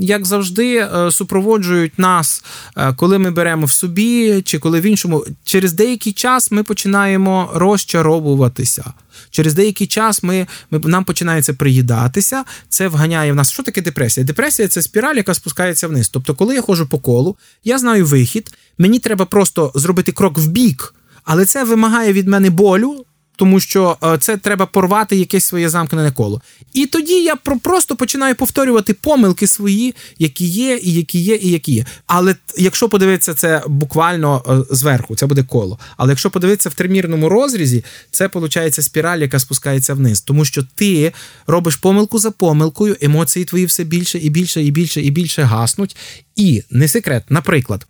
як 0.00 0.26
завжди, 0.26 0.76
е, 0.76 1.10
супроводжують 1.10 1.98
нас, 1.98 2.44
е, 2.76 2.94
коли 2.94 3.18
ми 3.18 3.30
беремо 3.30 3.66
в 3.66 3.70
собі, 3.70 4.42
чи 4.44 4.58
коли 4.58 4.80
в 4.80 4.82
іншому. 4.82 5.24
Через 5.44 5.72
деякий 5.72 6.12
час 6.12 6.50
ми 6.50 6.62
починаємо 6.62 7.50
розчаровуватися. 7.54 8.92
Через 9.30 9.54
деякий 9.54 9.86
час 9.86 10.22
ми, 10.22 10.46
ми 10.70 10.78
нам 10.78 11.04
починається 11.04 11.54
приїдатися, 11.54 12.44
це 12.68 12.88
вганяє 12.88 13.32
в 13.32 13.34
нас. 13.34 13.52
Що 13.52 13.62
таке 13.62 13.82
депресія? 13.82 14.26
Депресія 14.26 14.68
це 14.68 14.82
спіраль, 14.82 15.16
яка 15.16 15.34
спускається 15.34 15.88
вниз. 15.88 16.08
Тобто, 16.08 16.34
коли 16.34 16.54
я 16.54 16.62
ходжу 16.62 16.86
по 16.90 16.98
колу, 16.98 17.36
я 17.64 17.78
знаю 17.78 18.06
вихід, 18.06 18.52
мені 18.78 18.98
треба 18.98 19.24
просто 19.24 19.72
зробити 19.74 20.12
крок 20.12 20.38
в 20.38 20.46
бік, 20.46 20.94
але 21.24 21.44
це 21.44 21.64
вимагає 21.64 22.12
від 22.12 22.28
мене 22.28 22.50
болю. 22.50 23.04
Тому 23.40 23.60
що 23.60 23.96
е, 24.04 24.18
це 24.18 24.36
треба 24.36 24.66
порвати 24.66 25.16
якесь 25.16 25.44
своє 25.44 25.68
замкнене 25.68 26.12
коло. 26.12 26.40
І 26.72 26.86
тоді 26.86 27.22
я 27.22 27.36
просто 27.36 27.96
починаю 27.96 28.34
повторювати 28.34 28.94
помилки 28.94 29.46
свої, 29.46 29.94
які 30.18 30.44
є, 30.44 30.76
і 30.76 30.94
які 30.94 31.18
є, 31.18 31.34
і 31.36 31.50
які 31.50 31.72
є. 31.72 31.86
Але 32.06 32.34
якщо 32.58 32.88
подивитися 32.88 33.34
це 33.34 33.62
буквально 33.66 34.44
е, 34.70 34.74
зверху, 34.74 35.16
це 35.16 35.26
буде 35.26 35.42
коло. 35.42 35.78
Але 35.96 36.12
якщо 36.12 36.30
подивитися 36.30 36.68
в 36.68 36.74
тримірному 36.74 37.28
розрізі, 37.28 37.84
це 38.10 38.30
виходить 38.34 38.84
спіраль, 38.84 39.18
яка 39.18 39.38
спускається 39.38 39.94
вниз. 39.94 40.20
Тому 40.20 40.44
що 40.44 40.62
ти 40.74 41.12
робиш 41.46 41.76
помилку 41.76 42.18
за 42.18 42.30
помилкою, 42.30 42.96
емоції 43.00 43.44
твої 43.44 43.64
все 43.66 43.84
більше 43.84 44.18
і 44.18 44.30
більше, 44.30 44.62
і 44.62 44.70
більше, 44.70 45.00
і 45.00 45.10
більше 45.10 45.42
гаснуть. 45.42 45.96
І 46.36 46.62
не 46.70 46.88
секрет, 46.88 47.24
наприклад. 47.28 47.86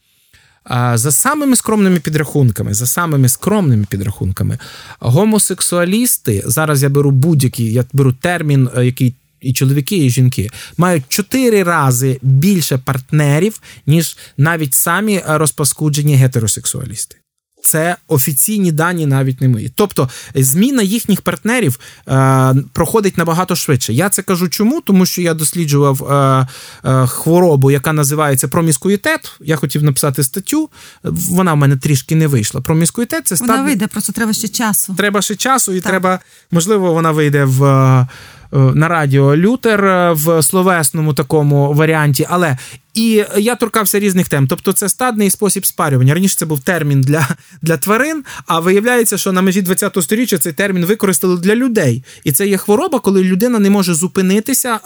За 0.95 1.13
самими 1.13 1.57
скромними 1.57 2.01
підрахунками, 2.01 2.75
за 2.75 2.87
самими 2.87 3.29
скромними 3.29 3.87
підрахунками, 3.91 4.59
гомосексуалісти, 5.01 6.43
зараз 6.47 6.83
я 6.83 6.89
беру 6.89 7.11
будь-який, 7.11 7.73
я 7.73 7.85
беру 7.93 8.13
термін, 8.13 8.69
е, 8.77 8.85
який 8.85 9.15
і 9.41 9.53
чоловіки, 9.53 9.97
і 10.07 10.11
жінки, 10.11 10.51
мають 10.77 11.05
чотири 11.09 11.63
рази 11.63 12.19
більше 12.23 12.79
партнерів, 12.79 13.61
ніж 13.87 14.17
навіть 14.37 14.75
самі 14.75 15.15
е, 15.15 15.23
розпаскуджені 15.27 16.15
гетеросексуалісти. 16.15 17.20
Це 17.63 17.97
офіційні 18.09 18.73
дані, 18.73 19.07
навіть 19.07 19.41
не 19.41 19.49
мої. 19.49 19.73
Тобто 19.75 20.09
зміна 20.35 20.83
їхніх 20.83 21.23
партнерів 21.23 21.79
е, 22.09 22.55
проходить 22.73 23.19
набагато 23.19 23.57
швидше. 23.57 23.93
Я 23.93 24.09
це 24.09 24.23
кажу 24.23 24.49
чому? 24.49 24.81
Тому 24.81 25.07
що 25.07 25.23
я 25.23 25.35
досліджував 25.35 26.13
е, 26.13 26.47
е, 26.85 27.07
хворобу, 27.07 27.71
яка 27.71 27.93
називається 27.93 28.49
проміскуїтет. 28.49 29.33
Я 29.41 29.57
хотів 29.57 29.83
написати 29.83 30.25
статтю. 30.25 30.71
Вона 31.03 31.55
в 31.55 31.57
мене 31.57 31.77
трішки 31.77 32.15
не 32.15 32.27
вийшла. 32.27 32.61
Проміскуїтет 32.61 33.27
це 33.27 33.35
Вона 33.35 33.55
стан... 33.55 33.65
вийде, 33.67 33.87
просто 33.87 34.13
треба 34.13 34.33
ще 34.33 34.49
часу. 34.49 34.95
Треба 34.95 35.23
ще 35.23 35.37
часу, 35.37 35.73
і 35.73 35.81
Так. 35.81 35.91
треба, 35.91 36.21
можливо, 36.51 36.93
вона 36.93 37.11
вийде 37.11 37.45
в. 37.45 38.07
Е, 38.53 38.59
на 38.59 38.89
радіо 38.89 39.37
Лютер 39.37 40.13
в 40.13 40.43
словесному 40.43 41.15
такому 41.15 41.75
варіанті, 41.75 42.27
але 42.31 42.57
і 42.95 43.25
я 43.39 43.55
торкався 43.55 43.99
різних 43.99 44.29
тем. 44.29 44.47
Тобто, 44.47 44.73
це 44.73 44.89
стадний 44.89 45.31
спосіб 45.31 45.67
спарювання. 45.67 46.15
Раніше 46.15 46.37
це 46.39 46.47
був 46.47 46.61
термін 46.61 47.01
для 47.01 47.29
для 47.63 47.77
тварин, 47.77 48.25
а 48.47 48.61
виявляється, 48.61 49.19
що 49.19 49.33
на 49.33 49.43
межі 49.43 49.63
20-го 49.63 50.03
сторіччя 50.03 50.39
цей 50.39 50.53
термін 50.53 50.85
використали 50.85 51.37
для 51.37 51.55
людей. 51.55 52.05
І 52.25 52.33
це 52.33 52.47
є 52.49 52.57
хвороба, 52.57 52.99
коли 52.99 53.25
людина 53.25 53.59
не 53.59 53.71
може 53.71 53.95
зупинитися 53.95 54.81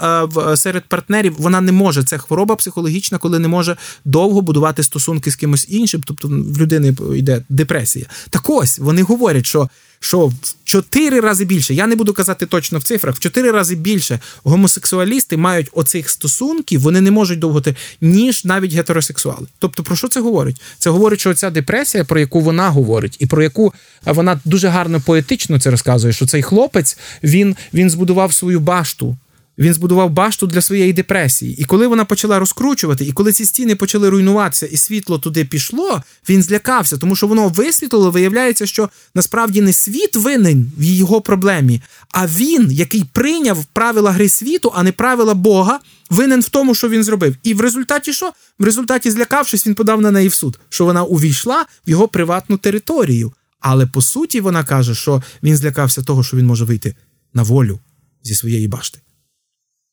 серед 0.56 0.84
партнерів. 0.84 1.34
Вона 1.38 1.60
не 1.60 1.72
може. 1.72 2.02
Це 2.02 2.18
хвороба 2.18 2.56
психологічна, 2.56 3.18
коли 3.18 3.38
не 3.38 3.48
може 3.48 3.76
довго 4.04 4.40
будувати 4.40 4.82
стосунки 4.82 5.30
з 5.30 5.36
кимось 5.36 5.66
іншим. 5.68 6.02
Тобто 6.06 6.28
в 6.28 6.58
людини 6.58 6.96
йде 7.14 7.42
депресія. 7.48 8.06
Так 8.30 8.50
ось 8.50 8.78
вони 8.78 9.02
говорять, 9.02 9.46
що 9.46 9.68
що 10.04 10.26
в 10.26 10.34
чотири 10.64 11.20
рази 11.20 11.44
більше, 11.44 11.74
я 11.74 11.86
не 11.86 11.96
буду 11.96 12.12
казати 12.12 12.46
точно 12.46 12.78
в 12.78 12.82
цифрах, 12.82 13.16
в 13.16 13.18
чотири 13.18 13.50
рази 13.50 13.74
більше 13.74 14.20
гомосексуалісти 14.42 15.36
мають 15.36 15.68
оцих 15.72 16.10
стосунків, 16.10 16.80
вони 16.80 17.00
не 17.00 17.10
можуть 17.10 17.38
довготи, 17.38 17.76
ніж 18.00 18.44
навіть 18.44 18.72
гетеросексуали. 18.72 19.46
Тобто, 19.58 19.82
про 19.82 19.96
що 19.96 20.08
це 20.08 20.20
говорить? 20.20 20.60
Це 20.78 20.90
говорить, 20.90 21.20
що 21.20 21.34
ця 21.34 21.50
депресія, 21.50 22.04
про 22.04 22.20
яку 22.20 22.40
вона 22.40 22.70
говорить, 22.70 23.16
і 23.20 23.26
про 23.26 23.42
яку 23.42 23.74
вона 24.04 24.40
дуже 24.44 24.68
гарно 24.68 25.00
поетично 25.00 25.60
це 25.60 25.70
розказує, 25.70 26.12
що 26.12 26.26
цей 26.26 26.42
хлопець 26.42 26.98
він, 27.22 27.56
він 27.74 27.90
збудував 27.90 28.32
свою 28.32 28.60
башту. 28.60 29.16
Він 29.58 29.74
збудував 29.74 30.10
башту 30.10 30.46
для 30.46 30.60
своєї 30.60 30.92
депресії. 30.92 31.56
І 31.56 31.64
коли 31.64 31.86
вона 31.86 32.04
почала 32.04 32.38
розкручувати, 32.38 33.04
і 33.04 33.12
коли 33.12 33.32
ці 33.32 33.44
стіни 33.44 33.76
почали 33.76 34.08
руйнуватися, 34.08 34.66
і 34.66 34.76
світло 34.76 35.18
туди 35.18 35.44
пішло, 35.44 36.02
він 36.28 36.42
злякався, 36.42 36.96
тому 36.96 37.16
що 37.16 37.26
воно 37.26 37.48
висвітлило, 37.48 38.10
виявляється, 38.10 38.66
що 38.66 38.88
насправді 39.14 39.60
не 39.60 39.72
світ 39.72 40.16
винен 40.16 40.72
в 40.78 40.82
його 40.82 41.20
проблемі, 41.20 41.82
а 42.12 42.26
він, 42.26 42.72
який 42.72 43.04
прийняв 43.12 43.64
правила 43.64 44.10
гри 44.10 44.28
світу, 44.28 44.72
а 44.74 44.82
не 44.82 44.92
правила 44.92 45.34
Бога, 45.34 45.80
винен 46.10 46.40
в 46.40 46.48
тому, 46.48 46.74
що 46.74 46.88
він 46.88 47.04
зробив. 47.04 47.36
І 47.42 47.54
в 47.54 47.60
результаті 47.60 48.12
що? 48.12 48.32
В 48.58 48.64
результаті, 48.64 49.10
злякавшись, 49.10 49.66
він 49.66 49.74
подав 49.74 50.00
на 50.00 50.10
неї 50.10 50.28
в 50.28 50.34
суд, 50.34 50.58
що 50.68 50.84
вона 50.84 51.04
увійшла 51.04 51.66
в 51.86 51.90
його 51.90 52.08
приватну 52.08 52.56
територію. 52.56 53.32
Але 53.60 53.86
по 53.86 54.02
суті, 54.02 54.40
вона 54.40 54.64
каже, 54.64 54.94
що 54.94 55.22
він 55.42 55.56
злякався 55.56 56.02
того, 56.02 56.22
що 56.24 56.36
він 56.36 56.46
може 56.46 56.64
вийти 56.64 56.94
на 57.34 57.42
волю 57.42 57.80
зі 58.22 58.34
своєї 58.34 58.68
башти. 58.68 59.03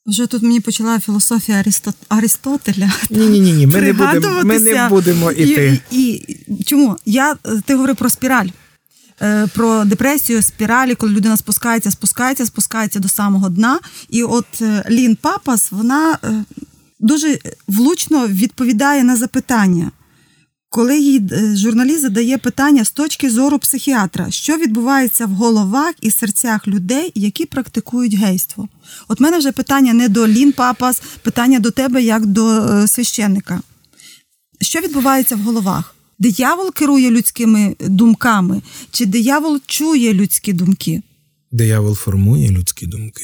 Вже 0.05 0.27
тут 0.27 0.43
мені 0.43 0.59
почала 0.59 0.99
філософія 0.99 1.59
Аристот... 1.59 1.95
Аристотеля. 2.09 2.91
Ні, 3.09 3.39
ні, 3.39 3.39
ні, 3.39 3.67
ми 3.67 3.81
не 3.81 3.93
будемо 3.93 4.43
ми 4.43 4.59
не 4.59 4.89
будемо 4.89 5.31
іти. 5.31 5.79
І, 5.91 6.11
і 6.47 6.63
чому? 6.63 6.97
Я 7.05 7.35
ти 7.65 7.75
говорив 7.75 7.95
про 7.95 8.09
спіраль, 8.09 8.47
е, 9.21 9.47
про 9.53 9.85
депресію, 9.85 10.41
спіралі, 10.41 10.95
коли 10.95 11.13
людина 11.13 11.37
спускається, 11.37 11.91
спускається, 11.91 12.45
спускається 12.45 12.99
до 12.99 13.07
самого 13.07 13.49
дна. 13.49 13.79
І 14.09 14.23
от 14.23 14.61
е, 14.61 14.83
Лін 14.89 15.15
Папас, 15.15 15.71
вона 15.71 16.17
е, 16.23 16.43
дуже 16.99 17.39
влучно 17.67 18.27
відповідає 18.27 19.03
на 19.03 19.15
запитання. 19.15 19.91
Коли 20.73 20.99
їй 20.99 21.21
журналіст 21.55 22.01
задає 22.01 22.37
питання 22.37 22.85
з 22.85 22.91
точки 22.91 23.29
зору 23.29 23.59
психіатра, 23.59 24.31
що 24.31 24.57
відбувається 24.57 25.25
в 25.25 25.29
головах 25.29 25.93
і 26.01 26.11
серцях 26.11 26.67
людей, 26.67 27.11
які 27.15 27.45
практикують 27.45 28.13
гейство. 28.13 28.67
От 29.07 29.19
мене 29.19 29.37
вже 29.37 29.51
питання 29.51 29.93
не 29.93 30.09
до 30.09 30.27
Лін 30.27 30.51
Папас, 30.51 31.01
питання 31.21 31.59
до 31.59 31.71
тебе 31.71 32.03
як 32.03 32.25
до 32.25 32.49
е, 32.49 32.87
священника. 32.87 33.61
Що 34.61 34.79
відбувається 34.79 35.35
в 35.35 35.39
головах? 35.39 35.95
Диявол 36.19 36.73
керує 36.73 37.11
людськими 37.11 37.75
думками, 37.79 38.61
чи 38.91 39.05
диявол 39.05 39.59
чує 39.65 40.13
людські 40.13 40.53
думки? 40.53 41.01
Диявол 41.51 41.95
формує 41.95 42.51
людські 42.51 42.85
думки. 42.85 43.23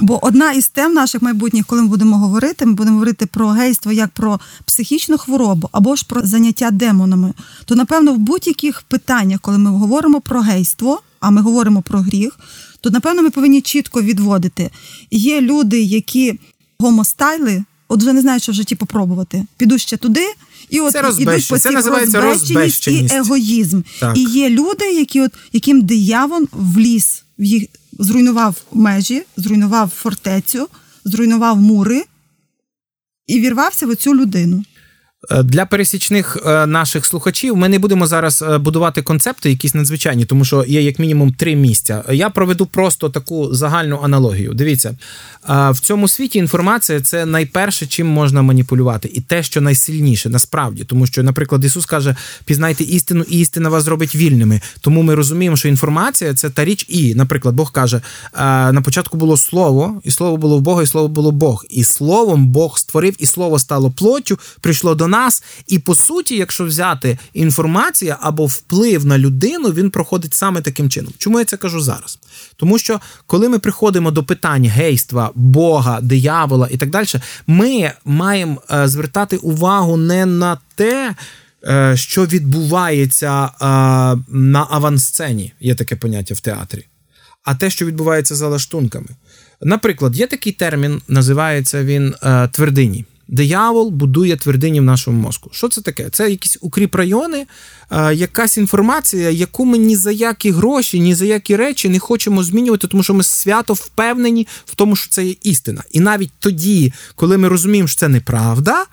Бо 0.00 0.26
одна 0.26 0.52
із 0.52 0.68
тем 0.68 0.92
наших 0.94 1.22
майбутніх, 1.22 1.66
коли 1.66 1.82
ми 1.82 1.88
будемо 1.88 2.18
говорити, 2.18 2.66
ми 2.66 2.72
будемо 2.72 2.94
говорити 2.94 3.26
про 3.26 3.48
гейство 3.48 3.92
як 3.92 4.10
про 4.10 4.40
психічну 4.64 5.18
хворобу 5.18 5.68
або 5.72 5.96
ж 5.96 6.04
про 6.08 6.22
заняття 6.22 6.70
демонами. 6.70 7.32
То, 7.64 7.74
напевно, 7.74 8.12
в 8.12 8.18
будь-яких 8.18 8.82
питаннях, 8.82 9.40
коли 9.40 9.58
ми 9.58 9.70
говоримо 9.70 10.20
про 10.20 10.40
гейство, 10.40 11.02
а 11.20 11.30
ми 11.30 11.40
говоримо 11.42 11.82
про 11.82 11.98
гріх, 11.98 12.38
то 12.80 12.90
напевно 12.90 13.22
ми 13.22 13.30
повинні 13.30 13.60
чітко 13.60 14.02
відводити. 14.02 14.70
Є 15.10 15.40
люди, 15.40 15.82
які 15.82 16.40
гомостайли, 16.78 17.64
от 17.88 18.00
вже 18.00 18.12
не 18.12 18.20
знають, 18.20 18.42
що 18.42 18.52
в 18.52 18.54
житті 18.54 18.74
попробувати. 18.74 19.46
Піду 19.56 19.78
ще 19.78 19.96
туди. 19.96 20.26
І 20.70 20.80
от 20.80 20.92
це 20.92 21.12
ідуть 21.18 21.48
по 21.48 21.58
цих 21.58 21.86
розбещеність 22.12 23.12
і 23.12 23.16
егоїзм. 23.16 23.80
Так. 24.00 24.18
І 24.18 24.22
є 24.24 24.50
люди, 24.50 24.84
які 24.84 25.20
от 25.20 25.32
яким 25.52 25.82
диявол 25.82 26.48
вліз 26.52 27.22
в 27.38 27.44
їх 27.44 27.64
зруйнував 27.98 28.62
межі, 28.72 29.22
зруйнував 29.36 29.88
фортецю, 29.88 30.68
зруйнував 31.04 31.60
мури 31.60 32.04
і 33.26 33.40
вірвався 33.40 33.86
в 33.86 33.90
оцю 33.90 34.14
людину. 34.14 34.64
Е, 35.30 35.42
для 35.42 35.66
пересічних 35.66 36.38
е, 36.46 36.66
наших 36.66 37.06
слухачів 37.06 37.56
ми 37.56 37.68
не 37.68 37.78
будемо 37.78 38.06
зараз 38.06 38.42
е, 38.42 38.58
будувати 38.58 39.02
концепти, 39.02 39.50
якісь 39.50 39.74
надзвичайні, 39.74 40.24
тому 40.24 40.44
що 40.44 40.64
є 40.68 40.82
як 40.82 40.98
мінімум 40.98 41.32
три 41.32 41.56
місця. 41.56 42.04
Я 42.12 42.30
проведу 42.30 42.66
просто 42.66 43.08
таку 43.08 43.54
загальну 43.54 44.00
аналогію. 44.02 44.54
Дивіться, 44.54 44.96
в 45.48 45.80
цьому 45.80 46.08
світі 46.08 46.38
інформація 46.38 47.00
це 47.00 47.26
найперше, 47.26 47.86
чим 47.86 48.06
можна 48.06 48.42
маніпулювати, 48.42 49.10
і 49.14 49.20
те, 49.20 49.42
що 49.42 49.60
найсильніше, 49.60 50.30
насправді, 50.30 50.84
тому 50.84 51.06
що, 51.06 51.22
наприклад, 51.22 51.64
Ісус 51.64 51.86
каже: 51.86 52.16
пізнайте 52.44 52.84
істину, 52.84 53.24
і 53.28 53.38
істина 53.38 53.68
вас 53.68 53.84
зробить 53.84 54.14
вільними. 54.16 54.60
Тому 54.80 55.02
ми 55.02 55.14
розуміємо, 55.14 55.56
що 55.56 55.68
інформація 55.68 56.34
це 56.34 56.50
та 56.50 56.64
річ, 56.64 56.86
і, 56.88 57.14
наприклад, 57.14 57.54
Бог 57.54 57.72
каже: 57.72 58.00
на 58.72 58.82
початку 58.84 59.16
було 59.16 59.36
слово, 59.36 60.00
і 60.04 60.10
слово 60.10 60.36
було 60.36 60.58
в 60.58 60.60
Бога, 60.60 60.82
і 60.82 60.86
слово 60.86 61.08
було 61.08 61.30
Бог. 61.30 61.64
І 61.70 61.84
словом 61.84 62.46
Бог 62.46 62.78
створив, 62.78 63.14
і 63.18 63.26
слово 63.26 63.58
стало 63.58 63.90
плоттю, 63.90 64.38
прийшло 64.60 64.94
до 64.94 65.06
нас. 65.06 65.13
І 65.66 65.78
по 65.78 65.94
суті, 65.94 66.36
якщо 66.36 66.64
взяти 66.64 67.18
інформація 67.34 68.18
або 68.20 68.46
вплив 68.46 69.06
на 69.06 69.18
людину, 69.18 69.68
він 69.68 69.90
проходить 69.90 70.34
саме 70.34 70.60
таким 70.60 70.90
чином. 70.90 71.12
Чому 71.18 71.38
я 71.38 71.44
це 71.44 71.56
кажу 71.56 71.80
зараз? 71.80 72.18
Тому 72.56 72.78
що 72.78 73.00
коли 73.26 73.48
ми 73.48 73.58
приходимо 73.58 74.10
до 74.10 74.24
питань 74.24 74.66
гейства, 74.66 75.30
Бога, 75.34 76.00
диявола 76.00 76.68
і 76.70 76.76
так 76.76 76.90
далі, 76.90 77.06
ми 77.46 77.92
маємо 78.04 78.62
е, 78.70 78.88
звертати 78.88 79.36
увагу 79.36 79.96
не 79.96 80.26
на 80.26 80.58
те. 80.74 81.14
Е, 81.66 81.96
що 81.96 82.26
відбувається 82.26 83.44
е, 83.44 83.66
на 84.28 84.66
авансцені, 84.70 85.52
є 85.60 85.74
таке 85.74 85.96
поняття 85.96 86.34
в 86.34 86.40
театрі, 86.40 86.86
а 87.42 87.54
те, 87.54 87.70
що 87.70 87.86
відбувається 87.86 88.34
за 88.34 88.48
лаштунками. 88.48 89.08
Наприклад, 89.60 90.16
є 90.16 90.26
такий 90.26 90.52
термін, 90.52 91.02
називається 91.08 91.84
він 91.84 92.14
твердині. 92.52 93.04
Диявол 93.28 93.90
будує 93.90 94.36
твердині 94.36 94.80
в 94.80 94.84
нашому 94.84 95.22
мозку. 95.22 95.50
Що 95.52 95.68
це 95.68 95.80
таке? 95.80 96.10
Це 96.10 96.30
якісь 96.30 96.58
укріп 96.60 96.94
райони, 96.94 97.46
якась 98.12 98.58
інформація, 98.58 99.30
яку 99.30 99.64
ми 99.64 99.78
ні 99.78 99.96
за 99.96 100.10
які 100.10 100.50
гроші, 100.50 101.00
ні 101.00 101.14
за 101.14 101.24
які 101.24 101.56
речі 101.56 101.88
не 101.88 101.98
хочемо 101.98 102.42
змінювати, 102.42 102.86
тому 102.86 103.02
що 103.02 103.14
ми 103.14 103.24
свято 103.24 103.72
впевнені 103.72 104.46
в 104.64 104.74
тому, 104.74 104.96
що 104.96 105.10
це 105.10 105.26
є 105.26 105.34
істина. 105.42 105.82
І 105.90 106.00
навіть 106.00 106.30
тоді, 106.38 106.92
коли 107.14 107.38
ми 107.38 107.48
розуміємо, 107.48 107.88
що 107.88 108.00
це 108.00 108.08
неправда, 108.08 108.84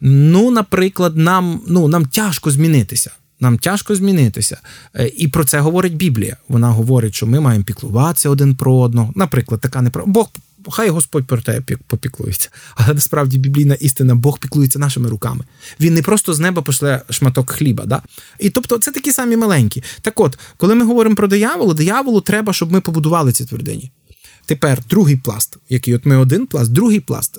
ну, 0.00 0.50
наприклад, 0.50 1.16
нам, 1.16 1.60
ну, 1.66 1.88
нам 1.88 2.06
тяжко 2.06 2.50
змінитися. 2.50 3.10
Нам 3.40 3.58
тяжко 3.58 3.94
змінитися. 3.94 4.58
Е, 4.94 5.10
і 5.16 5.28
про 5.28 5.44
це 5.44 5.60
говорить 5.60 5.96
Біблія. 5.96 6.36
Вона 6.48 6.70
говорить, 6.70 7.14
що 7.14 7.26
ми 7.26 7.40
маємо 7.40 7.64
піклуватися 7.64 8.30
один 8.30 8.54
про 8.54 8.76
одного. 8.76 9.12
Наприклад, 9.16 9.60
така 9.60 9.82
неправда. 9.82 10.12
Бог 10.12 10.30
хай 10.70 10.88
Господь 10.88 11.26
про 11.26 11.40
тебе 11.40 11.76
попіклується. 11.86 12.50
Але 12.74 12.94
насправді 12.94 13.38
біблійна 13.38 13.74
істина, 13.74 14.14
Бог 14.14 14.38
піклується 14.38 14.78
нашими 14.78 15.08
руками. 15.08 15.44
Він 15.80 15.94
не 15.94 16.02
просто 16.02 16.34
з 16.34 16.38
неба 16.38 16.62
пошле 16.62 17.02
шматок 17.10 17.50
хліба. 17.50 17.84
Да? 17.84 18.02
І 18.38 18.50
тобто 18.50 18.78
це 18.78 18.92
такі 18.92 19.12
самі 19.12 19.36
маленькі. 19.36 19.82
Так 20.02 20.20
от, 20.20 20.38
коли 20.56 20.74
ми 20.74 20.84
говоримо 20.84 21.16
про 21.16 21.28
дияволу, 21.28 21.74
дияволу 21.74 22.20
треба, 22.20 22.52
щоб 22.52 22.72
ми 22.72 22.80
побудували 22.80 23.32
ці 23.32 23.44
твердині. 23.44 23.90
Тепер 24.46 24.82
другий 24.90 25.16
пласт, 25.16 25.56
який 25.68 25.94
от 25.94 26.06
ми 26.06 26.16
один 26.16 26.46
пласт, 26.46 26.72
другий 26.72 27.00
пласт. 27.00 27.38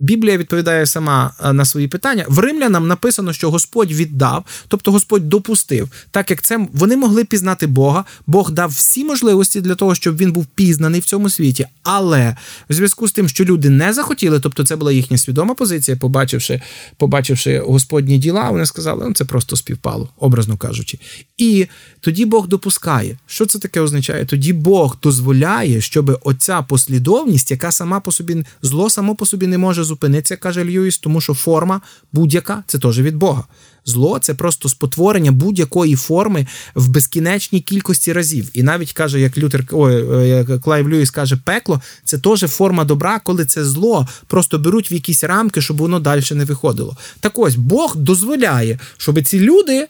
Біблія 0.00 0.36
відповідає 0.36 0.86
сама 0.86 1.34
е, 1.44 1.52
на 1.52 1.64
свої 1.64 1.88
питання. 1.88 2.24
В 2.28 2.38
римлянам 2.38 2.86
написано, 2.86 3.32
що 3.32 3.50
Господь 3.50 3.92
віддав, 3.92 4.44
тобто 4.68 4.92
Господь 4.92 5.28
допустив, 5.28 5.88
так 6.10 6.30
як 6.30 6.42
це 6.42 6.68
вони 6.72 6.96
могли 6.96 7.24
пізнати 7.24 7.66
Бога. 7.66 8.04
Бог 8.26 8.50
дав 8.50 8.70
всі 8.70 9.04
можливості 9.04 9.60
для 9.60 9.74
того, 9.74 9.94
щоб 9.94 10.16
він 10.16 10.32
був 10.32 10.46
пізнаний 10.46 11.00
в 11.00 11.04
цьому 11.04 11.30
світі. 11.30 11.66
Але 11.82 12.36
в 12.70 12.74
зв'язку 12.74 13.08
з 13.08 13.12
тим, 13.12 13.28
що 13.28 13.44
люди 13.44 13.70
не 13.70 13.92
захотіли, 13.92 14.40
тобто 14.40 14.64
це 14.64 14.76
була 14.76 14.92
їхня 14.92 15.18
свідома 15.18 15.54
позиція, 15.54 15.96
побачивши 15.96 16.60
побачивши 16.96 17.58
Господні 17.58 18.18
діла, 18.18 18.50
вони 18.50 18.66
сказали, 18.66 19.04
ну 19.08 19.14
це 19.14 19.24
просто 19.24 19.56
співпало, 19.56 20.08
образно 20.18 20.56
кажучи. 20.56 20.98
І 21.38 21.66
тоді 22.00 22.24
Бог 22.24 22.48
допускає. 22.48 23.18
Що 23.26 23.46
це 23.46 23.58
таке 23.58 23.80
означає? 23.80 24.24
Тоді 24.24 24.52
Бог 24.52 24.96
дозволяє, 25.02 25.80
щоб 25.80 26.20
оця 26.24 26.62
послідовність, 26.62 27.50
яка 27.50 27.72
сама 27.72 28.00
по 28.00 28.12
собі 28.12 28.44
зло 28.62 28.90
само 28.90 29.14
по 29.14 29.26
собі 29.26 29.46
не 29.46 29.58
може 29.58 29.84
зупинитися, 29.86 30.36
каже 30.36 30.64
Льюіс, 30.64 30.98
тому 30.98 31.20
що 31.20 31.34
форма 31.34 31.80
будь-яка 32.12 32.64
це 32.66 32.78
теж 32.78 33.00
від 33.00 33.16
Бога. 33.16 33.44
Зло 33.84 34.18
це 34.18 34.34
просто 34.34 34.68
спотворення 34.68 35.32
будь-якої 35.32 35.96
форми 35.96 36.46
в 36.74 36.88
безкінечній 36.88 37.60
кількості 37.60 38.12
разів. 38.12 38.50
І 38.54 38.62
навіть 38.62 38.92
каже, 38.92 39.20
як 39.20 39.38
Лютер 39.38 39.64
ой, 39.70 40.28
як 40.28 40.60
Клайв 40.60 40.88
Льюіс 40.88 41.10
каже, 41.10 41.36
пекло 41.36 41.80
це 42.04 42.18
теж 42.18 42.40
форма 42.40 42.84
добра, 42.84 43.20
коли 43.24 43.44
це 43.44 43.64
зло 43.64 44.08
просто 44.26 44.58
беруть 44.58 44.92
в 44.92 44.94
якісь 44.94 45.24
рамки, 45.24 45.62
щоб 45.62 45.76
воно 45.76 46.00
далі 46.00 46.22
не 46.30 46.44
виходило. 46.44 46.96
Так 47.20 47.38
ось 47.38 47.54
Бог 47.54 47.96
дозволяє, 47.96 48.78
щоб 48.96 49.22
ці 49.22 49.40
люди 49.40 49.86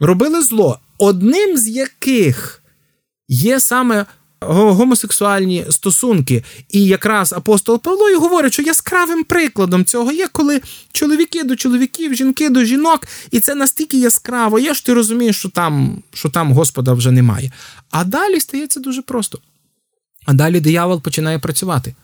робили 0.00 0.42
зло, 0.42 0.78
одним 0.98 1.56
з 1.56 1.68
яких 1.68 2.62
є 3.28 3.60
саме 3.60 4.06
гомосексуальні 4.40 5.66
стосунки. 5.70 6.44
І 6.68 6.84
якраз 6.84 7.32
апостол 7.32 7.80
Павло 7.80 8.10
і 8.10 8.14
говорить, 8.14 8.52
що 8.52 8.62
яскравим 8.62 9.24
прикладом 9.24 9.84
цього 9.84 10.12
є, 10.12 10.28
коли 10.32 10.60
чоловіки 10.92 11.44
до 11.44 11.56
чоловіків, 11.56 12.14
жінки 12.14 12.50
до 12.50 12.64
жінок, 12.64 13.06
і 13.30 13.40
це 13.40 13.54
настільки 13.54 13.98
яскраво 13.98 14.58
є, 14.58 14.74
що 14.74 14.86
ти 14.86 14.94
розумієш, 14.94 15.38
що 15.38 15.48
там, 15.48 16.02
що 16.12 16.28
там 16.28 16.52
Господа 16.52 16.92
вже 16.92 17.10
немає. 17.10 17.52
А 17.90 18.04
далі 18.04 18.40
стається 18.40 18.80
дуже 18.80 19.02
просто. 19.02 19.38
А 20.26 20.32
далі 20.32 20.60
диявол 20.60 21.02
починає 21.02 21.38
працювати. 21.38 21.94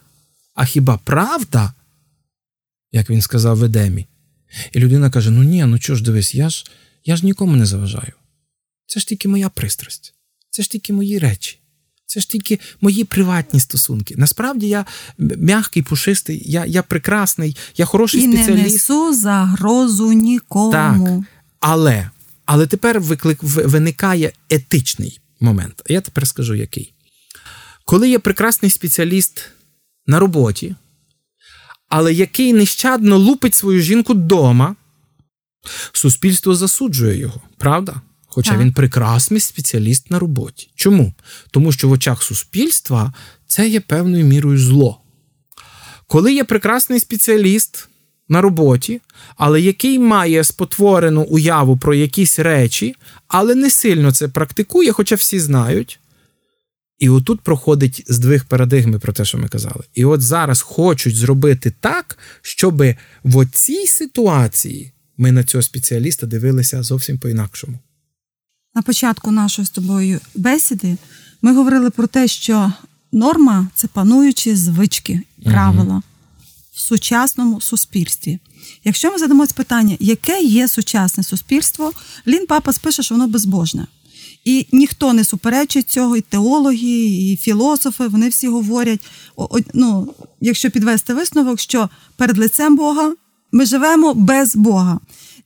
А 0.55 0.65
хіба 0.65 0.99
правда, 1.03 1.73
як 2.91 3.09
він 3.09 3.21
сказав 3.21 3.57
в 3.57 3.63
Едемі? 3.63 4.07
І 4.71 4.79
людина 4.79 5.09
каже: 5.09 5.31
Ну 5.31 5.43
ні, 5.43 5.65
ну 5.65 5.79
чого 5.79 5.97
ж 5.97 6.03
дивись, 6.03 6.35
я 6.35 6.49
ж, 6.49 6.65
я 7.05 7.15
ж 7.15 7.25
нікому 7.25 7.55
не 7.55 7.65
заважаю. 7.65 8.13
Це 8.85 8.99
ж 8.99 9.07
тільки 9.07 9.27
моя 9.27 9.49
пристрасть, 9.49 10.13
це 10.49 10.63
ж 10.63 10.69
тільки 10.69 10.93
мої 10.93 11.19
речі. 11.19 11.59
Це 12.07 12.19
ж 12.19 12.29
тільки 12.29 12.59
мої 12.81 13.03
приватні 13.03 13.59
стосунки. 13.59 14.15
Насправді 14.17 14.67
я 14.67 14.85
м'який, 15.17 15.83
пушистий, 15.83 16.41
я 16.45 16.65
я 16.65 16.83
прекрасний, 16.83 17.57
я 17.77 17.85
хороший 17.85 18.19
І 18.19 18.23
спеціаліст. 18.23 18.49
І 18.49 18.63
не 18.63 18.71
несу 18.71 19.13
загрозу 19.13 20.13
нікому. 20.13 20.71
Так, 20.71 20.97
Але 21.59 22.09
але 22.45 22.67
тепер 22.67 22.99
виклик, 22.99 23.39
виникає 23.43 24.31
етичний 24.49 25.19
момент. 25.39 25.81
Я 25.87 26.01
тепер 26.01 26.27
скажу 26.27 26.55
який. 26.55 26.93
Коли 27.85 28.09
є 28.09 28.19
прекрасний 28.19 28.71
спеціаліст 28.71 29.51
на 30.07 30.19
роботі, 30.19 30.75
але 31.89 32.13
який 32.13 32.53
нещадно 32.53 33.17
лупить 33.17 33.55
свою 33.55 33.81
жінку 33.81 34.13
вдома, 34.13 34.75
суспільство 35.93 36.55
засуджує 36.55 37.17
його, 37.17 37.41
правда? 37.57 38.01
Хоча 38.37 38.51
так. 38.51 38.59
він 38.59 38.73
прекрасний 38.73 39.39
спеціаліст 39.39 40.11
на 40.11 40.19
роботі. 40.19 40.69
Чому? 40.75 41.13
Тому 41.51 41.71
що 41.71 41.89
в 41.89 41.91
очах 41.91 42.23
суспільства 42.23 43.13
це 43.47 43.69
є 43.69 43.79
певною 43.79 44.25
мірою 44.25 44.57
зло. 44.57 45.01
Коли 46.07 46.33
є 46.33 46.43
прекрасний 46.43 46.99
спеціаліст 46.99 47.87
на 48.29 48.41
роботі, 48.41 49.01
але 49.35 49.61
який 49.61 49.99
має 49.99 50.43
спотворену 50.43 51.21
уяву 51.21 51.77
про 51.77 51.93
якісь 51.93 52.39
речі, 52.39 52.95
але 53.27 53.55
не 53.55 53.69
сильно 53.69 54.11
це 54.11 54.27
практикує, 54.27 54.91
хоча 54.91 55.15
всі 55.15 55.39
знають. 55.39 55.99
І 56.99 57.09
отут 57.09 57.41
проходить 57.41 58.03
здвиг 58.07 58.45
парадигми 58.45 58.99
про 58.99 59.13
те, 59.13 59.25
що 59.25 59.37
ми 59.37 59.47
казали. 59.47 59.83
І 59.93 60.05
от 60.05 60.21
зараз 60.21 60.61
хочуть 60.61 61.15
зробити 61.15 61.73
так, 61.79 62.17
щоб 62.41 62.83
в 63.23 63.37
оцій 63.37 63.87
ситуації 63.87 64.91
ми 65.17 65.31
на 65.31 65.43
цього 65.43 65.61
спеціаліста 65.61 66.27
дивилися 66.27 66.83
зовсім 66.83 67.17
по-інакшому 67.17 67.79
на 68.77 68.83
початку 68.83 69.31
нашої 69.31 69.65
з 69.65 69.69
тобою 69.69 70.19
бесіди 70.35 70.97
ми 71.41 71.53
говорили 71.53 71.89
про 71.89 72.07
те, 72.07 72.27
що 72.27 72.73
норма 73.11 73.67
це 73.75 73.87
пануючі 73.87 74.55
звички, 74.55 75.21
правила 75.45 75.93
угу. 75.93 76.03
в 76.73 76.79
сучасному 76.79 77.61
суспільстві. 77.61 78.39
Якщо 78.83 79.11
ми 79.11 79.17
задамо 79.17 79.47
питання, 79.55 79.97
яке 79.99 80.41
є 80.41 80.67
сучасне 80.67 81.23
суспільство, 81.23 81.91
Лін 82.27 82.45
Папа 82.47 82.73
спише, 82.73 83.03
що 83.03 83.15
воно 83.15 83.27
безбожне. 83.27 83.87
І 84.45 84.67
ніхто 84.71 85.13
не 85.13 85.23
суперечить 85.23 85.89
цього, 85.89 86.17
і 86.17 86.21
теологи, 86.21 87.05
і 87.05 87.37
філософи, 87.37 88.07
вони 88.07 88.29
всі 88.29 88.47
говорять, 88.47 89.05
ну, 89.73 90.13
якщо 90.41 90.71
підвести 90.71 91.13
висновок, 91.13 91.59
що 91.59 91.89
перед 92.15 92.37
лицем 92.37 92.75
Бога 92.75 93.15
ми 93.51 93.65
живемо 93.65 94.13
без 94.13 94.55
Бога. 94.55 94.99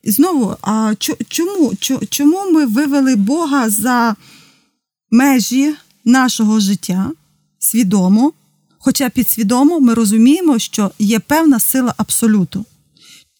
Знову, 0.04 0.56
а 0.62 0.94
чому, 1.28 1.72
чому 2.10 2.50
ми 2.50 2.66
вивели 2.66 3.16
Бога 3.16 3.70
за 3.70 4.16
межі 5.10 5.74
нашого 6.04 6.60
життя 6.60 7.10
свідомо? 7.58 8.32
Хоча 8.78 9.10
підсвідомо 9.10 9.80
ми 9.80 9.94
розуміємо, 9.94 10.58
що 10.58 10.90
є 10.98 11.18
певна 11.18 11.60
сила 11.60 11.94
абсолюту. 11.96 12.64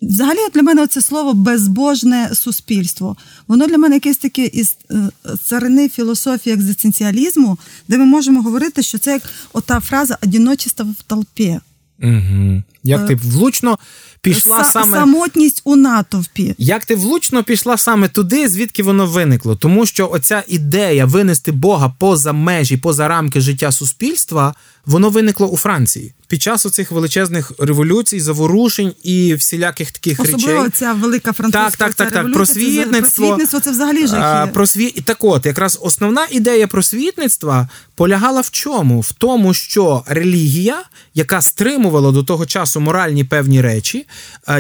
Взагалі, 0.03 0.38
для 0.55 0.62
мене 0.62 0.87
це 0.87 1.01
слово 1.01 1.35
безбожне 1.35 2.31
суспільство. 2.35 3.16
Воно 3.48 3.66
для 3.66 3.79
мене 3.79 3.96
якесь 3.96 4.16
таке 4.16 4.46
із 4.46 4.77
е, 4.90 5.11
царини 5.44 5.88
філософії 5.88 6.55
екзистенціалізму, 6.55 7.59
де 7.88 7.98
ми 7.98 8.05
можемо 8.05 8.42
говорити, 8.42 8.83
що 8.83 8.98
це 8.98 9.12
як 9.12 9.22
ота 9.53 9.81
фраза 9.81 10.18
одіночество 10.22 10.87
в 10.98 11.03
толпі. 11.03 11.61
Угу. 12.02 12.62
Як 12.84 13.06
ти 13.06 13.14
влучно 13.14 13.78
пішла 14.20 14.58
Са- 14.58 14.64
саме 14.64 14.96
самотність 14.96 15.62
у 15.64 15.76
натовпі. 15.76 16.54
Як 16.58 16.84
ти 16.84 16.94
влучно 16.94 17.44
пішла 17.44 17.76
саме 17.76 18.08
туди, 18.08 18.48
звідки 18.48 18.82
воно 18.82 19.06
виникло? 19.06 19.56
Тому 19.56 19.86
що 19.86 20.10
оця 20.12 20.42
ідея 20.48 21.04
винести 21.04 21.52
Бога 21.52 21.94
поза 21.98 22.32
межі, 22.32 22.76
поза 22.76 23.08
рамки 23.08 23.40
життя 23.40 23.72
суспільства, 23.72 24.54
воно 24.86 25.10
виникло 25.10 25.46
у 25.46 25.56
Франції 25.56 26.14
під 26.32 26.42
час 26.42 26.66
оцих 26.66 26.92
величезних 26.92 27.52
революцій, 27.58 28.20
заворушень 28.20 28.92
і 29.02 29.34
всіляких 29.34 29.90
таких 29.90 30.20
Особливо 30.20 30.36
речей. 30.36 30.54
Особливо 30.54 30.70
ця 30.70 30.92
велика 30.92 31.32
французька 31.32 31.70
так, 31.70 31.94
так, 31.94 31.94
так, 31.94 32.12
так. 32.12 32.32
Просвітництво. 32.32 33.26
Просвітництво 33.26 33.60
це 33.60 33.70
взагалі 33.70 34.06
жахи. 34.06 34.52
Просвіт... 34.52 35.04
Так 35.04 35.24
от, 35.24 35.46
якраз 35.46 35.78
основна 35.82 36.26
ідея 36.30 36.66
просвітництва 36.66 37.68
полягала 37.94 38.40
в 38.40 38.50
чому? 38.50 39.00
В 39.00 39.12
тому, 39.12 39.54
що 39.54 40.04
релігія, 40.06 40.82
яка 41.14 41.42
стримувала 41.42 42.12
до 42.12 42.22
того 42.22 42.46
часу 42.46 42.80
моральні 42.80 43.24
певні 43.24 43.60
речі, 43.60 44.06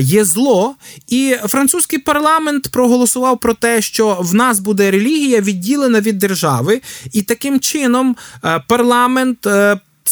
є 0.00 0.24
зло, 0.24 0.74
і 1.08 1.36
французький 1.46 1.98
парламент 1.98 2.68
проголосував 2.68 3.40
про 3.40 3.54
те, 3.54 3.82
що 3.82 4.18
в 4.20 4.34
нас 4.34 4.60
буде 4.60 4.90
релігія 4.90 5.40
відділена 5.40 6.00
від 6.00 6.18
держави, 6.18 6.80
і 7.12 7.22
таким 7.22 7.60
чином 7.60 8.16
парламент 8.68 9.46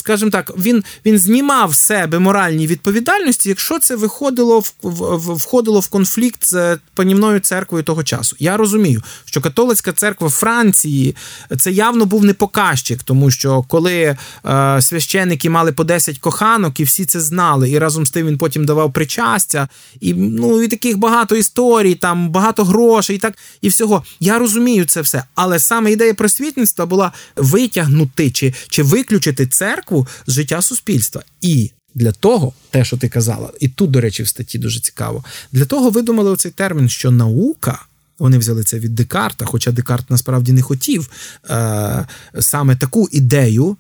скажімо 0.00 0.30
так, 0.30 0.52
він 0.58 0.84
він 1.06 1.18
знімав 1.18 1.74
себе 1.74 2.18
моральні 2.18 2.66
відповідальності, 2.66 3.48
якщо 3.48 3.78
це 3.78 3.96
виходило 3.96 4.58
в, 4.60 4.72
в, 4.82 5.34
входило 5.34 5.80
в 5.80 5.88
конфлікт 5.88 6.44
з 6.44 6.78
панівною 6.94 7.40
церквою 7.40 7.84
того 7.84 8.02
часу. 8.02 8.36
Я 8.38 8.56
розумію, 8.56 9.02
що 9.24 9.40
католицька 9.40 9.92
церква 9.92 10.28
Франції 10.28 11.16
це 11.58 11.72
явно 11.72 12.06
був 12.06 12.24
не 12.24 12.34
показчик, 12.34 13.02
тому 13.02 13.30
що 13.30 13.62
коли 13.68 14.16
е, 14.46 14.82
священники 14.82 15.50
мали 15.50 15.72
по 15.72 15.84
10 15.84 16.18
коханок, 16.18 16.80
і 16.80 16.84
всі 16.84 17.04
це 17.04 17.20
знали, 17.20 17.70
і 17.70 17.78
разом 17.78 18.06
з 18.06 18.10
тим 18.10 18.26
він 18.26 18.38
потім 18.38 18.64
давав 18.64 18.92
причастя, 18.92 19.68
і 20.00 20.14
ну 20.14 20.62
і 20.62 20.68
таких 20.68 20.98
багато 20.98 21.36
історій, 21.36 21.94
там 21.94 22.28
багато 22.28 22.64
грошей, 22.64 23.16
і 23.16 23.18
так 23.18 23.38
і 23.60 23.68
всього. 23.68 24.04
Я 24.20 24.38
розумію 24.38 24.84
це 24.84 25.00
все, 25.00 25.24
але 25.34 25.58
саме 25.58 25.92
ідея 25.92 26.14
просвітництва 26.14 26.86
була 26.86 27.12
витягнути 27.36 28.30
чи, 28.30 28.54
чи 28.68 28.82
виключити 28.82 29.46
церкву 29.46 29.89
церкву 29.90 30.06
життя 30.26 30.62
суспільства. 30.62 31.22
І 31.40 31.70
для 31.94 32.12
того, 32.12 32.52
те, 32.70 32.84
що 32.84 32.96
ти 32.96 33.08
казала, 33.08 33.50
і 33.60 33.68
тут, 33.68 33.90
до 33.90 34.00
речі, 34.00 34.22
в 34.22 34.28
статті 34.28 34.58
дуже 34.58 34.80
цікаво, 34.80 35.24
для 35.52 35.64
того 35.64 35.90
видумали 35.90 36.30
оцей 36.30 36.52
термін, 36.52 36.88
що 36.88 37.10
наука. 37.10 37.86
Вони 38.18 38.38
взяли 38.38 38.64
це 38.64 38.78
від 38.78 38.94
Декарта, 38.94 39.44
хоча 39.44 39.72
Декарт 39.72 40.10
насправді 40.10 40.52
не 40.52 40.62
хотів 40.62 41.10
е, 41.50 42.06
саме 42.40 42.76
таку 42.76 43.08
ідею 43.12 43.76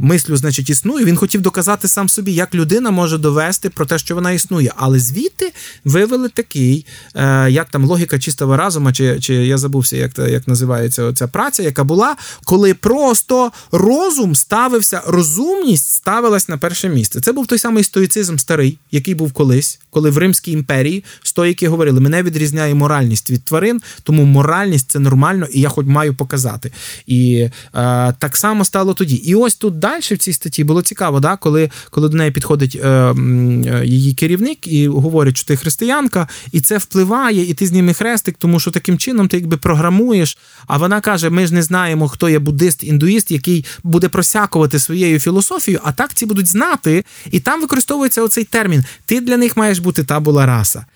мислю, 0.00 0.36
значить, 0.36 0.70
існує. 0.70 1.04
Він 1.04 1.16
хотів 1.16 1.40
доказати 1.40 1.88
сам 1.88 2.08
собі, 2.08 2.32
як 2.32 2.54
людина 2.54 2.90
може 2.90 3.18
довести 3.18 3.70
про 3.70 3.86
те, 3.86 3.98
що 3.98 4.14
вона 4.14 4.32
існує. 4.32 4.72
Але 4.76 4.98
звідти 4.98 5.52
вивели 5.84 6.28
такий, 6.28 6.86
е, 7.14 7.50
як 7.50 7.68
там 7.70 7.84
логіка 7.84 8.18
чистого 8.18 8.56
разума, 8.56 8.92
чи 8.92 9.20
чи 9.20 9.34
я 9.34 9.58
забувся, 9.58 9.96
як 9.96 10.18
як 10.18 10.48
називається 10.48 11.12
ця 11.12 11.28
праця, 11.28 11.62
яка 11.62 11.84
була, 11.84 12.16
коли 12.44 12.74
просто 12.74 13.52
розум 13.72 14.34
ставився, 14.34 15.02
розумність 15.06 15.92
ставилась 15.92 16.48
на 16.48 16.58
перше 16.58 16.88
місце. 16.88 17.20
Це 17.20 17.32
був 17.32 17.46
той 17.46 17.58
самий 17.58 17.84
стоїцизм 17.84 18.36
старий, 18.36 18.78
який 18.90 19.14
був 19.14 19.32
колись, 19.32 19.80
коли 19.90 20.10
в 20.10 20.18
Римській 20.18 20.52
імперії 20.52 21.04
стоїки 21.22 21.68
говорили: 21.68 22.00
мене 22.00 22.22
відрізняє 22.22 22.74
моральність 22.74 23.30
від 23.30 23.44
тварин, 23.44 23.80
тому 24.02 24.24
моральність 24.24 24.90
це 24.90 24.98
нормально, 24.98 25.46
і 25.52 25.60
я 25.60 25.68
хоч 25.68 25.86
маю 25.86 26.14
показати. 26.14 26.72
І 27.06 27.48
е, 27.74 28.14
так 28.18 28.36
само 28.36 28.64
стало 28.64 28.94
тоді. 28.94 29.14
І 29.14 29.34
ось 29.34 29.49
ось 29.50 29.56
тут 29.56 29.78
далі 29.78 30.00
в 30.00 30.18
цій 30.18 30.32
статті 30.32 30.64
було 30.64 30.82
цікаво, 30.82 31.20
да, 31.20 31.36
коли 31.36 31.70
коли 31.90 32.08
до 32.08 32.16
неї 32.16 32.30
підходить 32.30 32.78
е, 32.82 32.88
е, 32.88 33.82
її 33.84 34.14
керівник 34.14 34.66
і 34.66 34.88
говорить, 34.88 35.36
що 35.36 35.46
ти 35.46 35.56
християнка, 35.56 36.28
і 36.52 36.60
це 36.60 36.78
впливає, 36.78 37.50
і 37.50 37.54
ти 37.54 37.66
зніми 37.66 37.94
хрестик, 37.94 38.36
тому 38.38 38.60
що 38.60 38.70
таким 38.70 38.98
чином 38.98 39.28
ти 39.28 39.36
якби 39.36 39.56
програмуєш. 39.56 40.38
А 40.66 40.78
вона 40.78 41.00
каже: 41.00 41.30
ми 41.30 41.46
ж 41.46 41.54
не 41.54 41.62
знаємо, 41.62 42.08
хто 42.08 42.28
є 42.28 42.38
буддист, 42.38 42.84
індуїст, 42.84 43.30
який 43.30 43.64
буде 43.82 44.08
просякувати 44.08 44.78
своєю 44.78 45.18
філософією, 45.18 45.80
а 45.84 45.92
так 45.92 46.14
ці 46.14 46.26
будуть 46.26 46.46
знати. 46.46 47.04
І 47.30 47.40
там 47.40 47.60
використовується 47.60 48.22
оцей 48.22 48.44
термін: 48.44 48.84
ти 49.06 49.20
для 49.20 49.36
них 49.36 49.56
маєш 49.56 49.78
бути 49.78 50.04
табула 50.04 50.46
раса. 50.46 50.86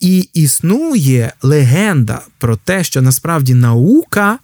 І 0.00 0.28
існує 0.34 1.32
легенда 1.42 2.20
про 2.38 2.56
те, 2.56 2.84
що 2.84 3.02
насправді 3.02 3.54
наука 3.54 4.38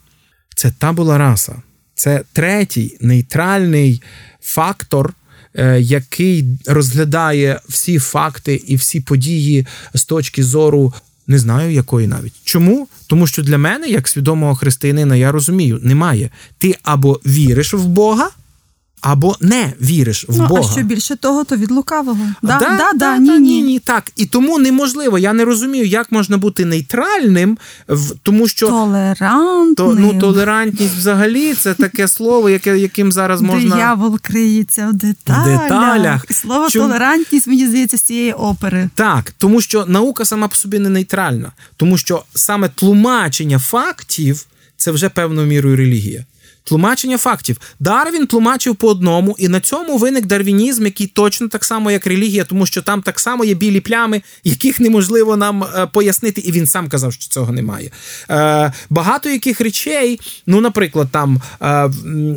це 0.56 0.70
табула 0.78 1.18
раса. 1.18 1.62
Це 2.00 2.22
третій 2.32 2.96
нейтральний 3.00 4.02
фактор, 4.42 5.14
е, 5.54 5.80
який 5.80 6.44
розглядає 6.66 7.60
всі 7.68 7.98
факти 7.98 8.62
і 8.66 8.76
всі 8.76 9.00
події 9.00 9.66
з 9.94 10.04
точки 10.04 10.44
зору. 10.44 10.94
Не 11.26 11.38
знаю, 11.38 11.72
якої 11.72 12.06
навіть. 12.06 12.32
Чому? 12.44 12.88
Тому 13.06 13.26
що 13.26 13.42
для 13.42 13.58
мене, 13.58 13.88
як 13.88 14.08
свідомого 14.08 14.54
християнина, 14.54 15.16
я 15.16 15.32
розумію, 15.32 15.80
немає. 15.82 16.30
Ти 16.58 16.74
або 16.82 17.20
віриш 17.26 17.74
в 17.74 17.84
Бога, 17.84 18.30
або 19.00 19.36
не 19.40 19.72
віриш 19.80 20.26
в 20.28 20.38
ну, 20.38 20.46
Бога. 20.46 20.60
А 20.70 20.72
що 20.72 20.82
більше 20.82 21.16
того, 21.16 21.44
то 21.44 21.56
від 21.56 21.70
лукавого. 21.70 22.18
Да, 22.42 22.58
да, 22.58 22.76
да, 22.76 22.92
да, 22.94 23.16
ні, 23.16 23.38
ні, 23.38 23.62
ні, 23.62 23.78
так. 23.78 24.12
І 24.16 24.26
тому 24.26 24.58
неможливо. 24.58 25.18
Я 25.18 25.32
не 25.32 25.44
розумію, 25.44 25.86
як 25.86 26.12
можна 26.12 26.38
бути 26.38 26.64
нейтральним, 26.64 27.58
тому 28.22 28.48
що 28.48 28.68
толерантним. 28.68 29.74
То, 29.74 29.94
ну, 29.94 30.20
толерантність 30.20 30.94
взагалі 30.96 31.54
це 31.54 31.74
таке 31.74 32.08
слово, 32.08 32.50
яке 32.50 32.78
яким 32.78 33.12
зараз 33.12 33.42
можна. 33.42 33.74
Диявол 33.74 34.18
криється 34.22 34.88
в 34.88 34.92
деталях. 34.92 35.46
В 35.46 35.62
деталях. 35.62 36.24
І 36.30 36.32
слово 36.32 36.68
Чому... 36.70 36.86
толерантність, 36.86 37.46
мені 37.46 37.66
здається, 37.66 37.96
з 37.96 38.02
цієї 38.02 38.32
опери. 38.32 38.90
Так, 38.94 39.34
тому 39.38 39.60
що 39.60 39.86
наука 39.86 40.24
сама 40.24 40.48
по 40.48 40.56
собі 40.56 40.78
не 40.78 40.88
нейтральна, 40.88 41.52
тому 41.76 41.98
що 41.98 42.24
саме 42.34 42.68
тлумачення 42.68 43.58
фактів 43.58 44.46
це 44.76 44.90
вже 44.90 45.08
певною 45.08 45.46
мірою 45.46 45.76
релігія. 45.76 46.24
Тлумачення 46.70 47.18
фактів. 47.18 47.60
Дарвін 47.80 48.26
тлумачив 48.26 48.76
по 48.76 48.88
одному, 48.88 49.36
і 49.38 49.48
на 49.48 49.60
цьому 49.60 49.96
виник 49.96 50.26
дарвінізм, 50.26 50.84
який 50.84 51.06
точно 51.06 51.48
так 51.48 51.64
само, 51.64 51.90
як 51.90 52.06
релігія, 52.06 52.44
тому 52.44 52.66
що 52.66 52.82
там 52.82 53.02
так 53.02 53.20
само 53.20 53.44
є 53.44 53.54
білі 53.54 53.80
плями, 53.80 54.22
яких 54.44 54.80
неможливо 54.80 55.36
нам 55.36 55.64
е, 55.64 55.86
пояснити, 55.86 56.40
і 56.40 56.52
він 56.52 56.66
сам 56.66 56.88
казав, 56.88 57.12
що 57.12 57.28
цього 57.28 57.52
немає. 57.52 57.90
Е, 58.30 58.72
Багато 58.90 59.30
яких 59.30 59.60
речей, 59.60 60.20
ну, 60.46 60.60
наприклад, 60.60 61.08
там 61.10 61.42
е, 61.62 61.90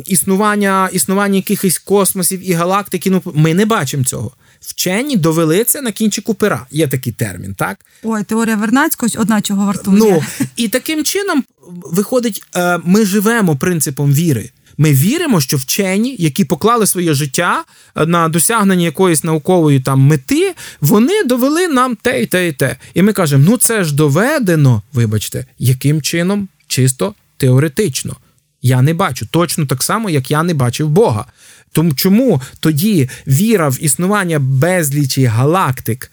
існування 0.06 0.88
існування 0.92 1.36
якихось 1.36 1.78
космосів 1.78 2.50
і 2.50 2.52
галактики, 2.52 3.10
ну 3.10 3.22
ми 3.34 3.54
не 3.54 3.66
бачимо 3.66 4.04
цього. 4.04 4.32
Вчені 4.66 5.16
довели 5.16 5.64
це 5.64 5.82
на 5.82 5.92
кінчику 5.92 6.34
пера. 6.34 6.66
Є 6.70 6.86
такий 6.88 7.12
термін, 7.12 7.54
так? 7.54 7.78
Ой, 8.02 8.22
теорія 8.24 8.56
Вернацького 8.56 9.12
одна 9.16 9.40
чого 9.40 9.66
вартує. 9.66 9.98
Ну, 9.98 10.22
І 10.56 10.68
таким 10.68 11.04
чином 11.04 11.44
виходить, 11.68 12.42
е, 12.56 12.78
ми 12.84 13.04
живемо 13.04 13.56
принципом 13.56 14.12
віри. 14.12 14.50
Ми 14.78 14.92
віримо, 14.92 15.40
що 15.40 15.56
вчені, 15.56 16.16
які 16.18 16.44
поклали 16.44 16.86
своє 16.86 17.14
життя 17.14 17.64
е, 17.96 18.06
на 18.06 18.28
досягнення 18.28 18.84
якоїсь 18.84 19.24
наукової 19.24 19.80
там 19.80 20.00
мети, 20.00 20.54
вони 20.80 21.24
довели 21.24 21.68
нам 21.68 21.96
те 21.96 22.22
і 22.22 22.26
те 22.26 22.48
і 22.48 22.52
те. 22.52 22.76
І 22.94 23.02
ми 23.02 23.12
кажемо: 23.12 23.44
ну 23.48 23.56
це 23.56 23.84
ж 23.84 23.94
доведено, 23.94 24.82
вибачте, 24.92 25.46
яким 25.58 26.02
чином? 26.02 26.48
Чисто 26.66 27.14
теоретично. 27.36 28.16
Я 28.62 28.82
не 28.82 28.94
бачу 28.94 29.26
точно 29.30 29.66
так 29.66 29.82
само, 29.82 30.10
як 30.10 30.30
я 30.30 30.42
не 30.42 30.54
бачив 30.54 30.88
Бога. 30.88 31.26
Тому 31.74 31.92
чому 31.94 32.42
тоді 32.60 33.10
віра 33.26 33.68
в 33.68 33.78
існування 33.80 34.38
безлічі 34.38 35.24
галактик 35.24 36.12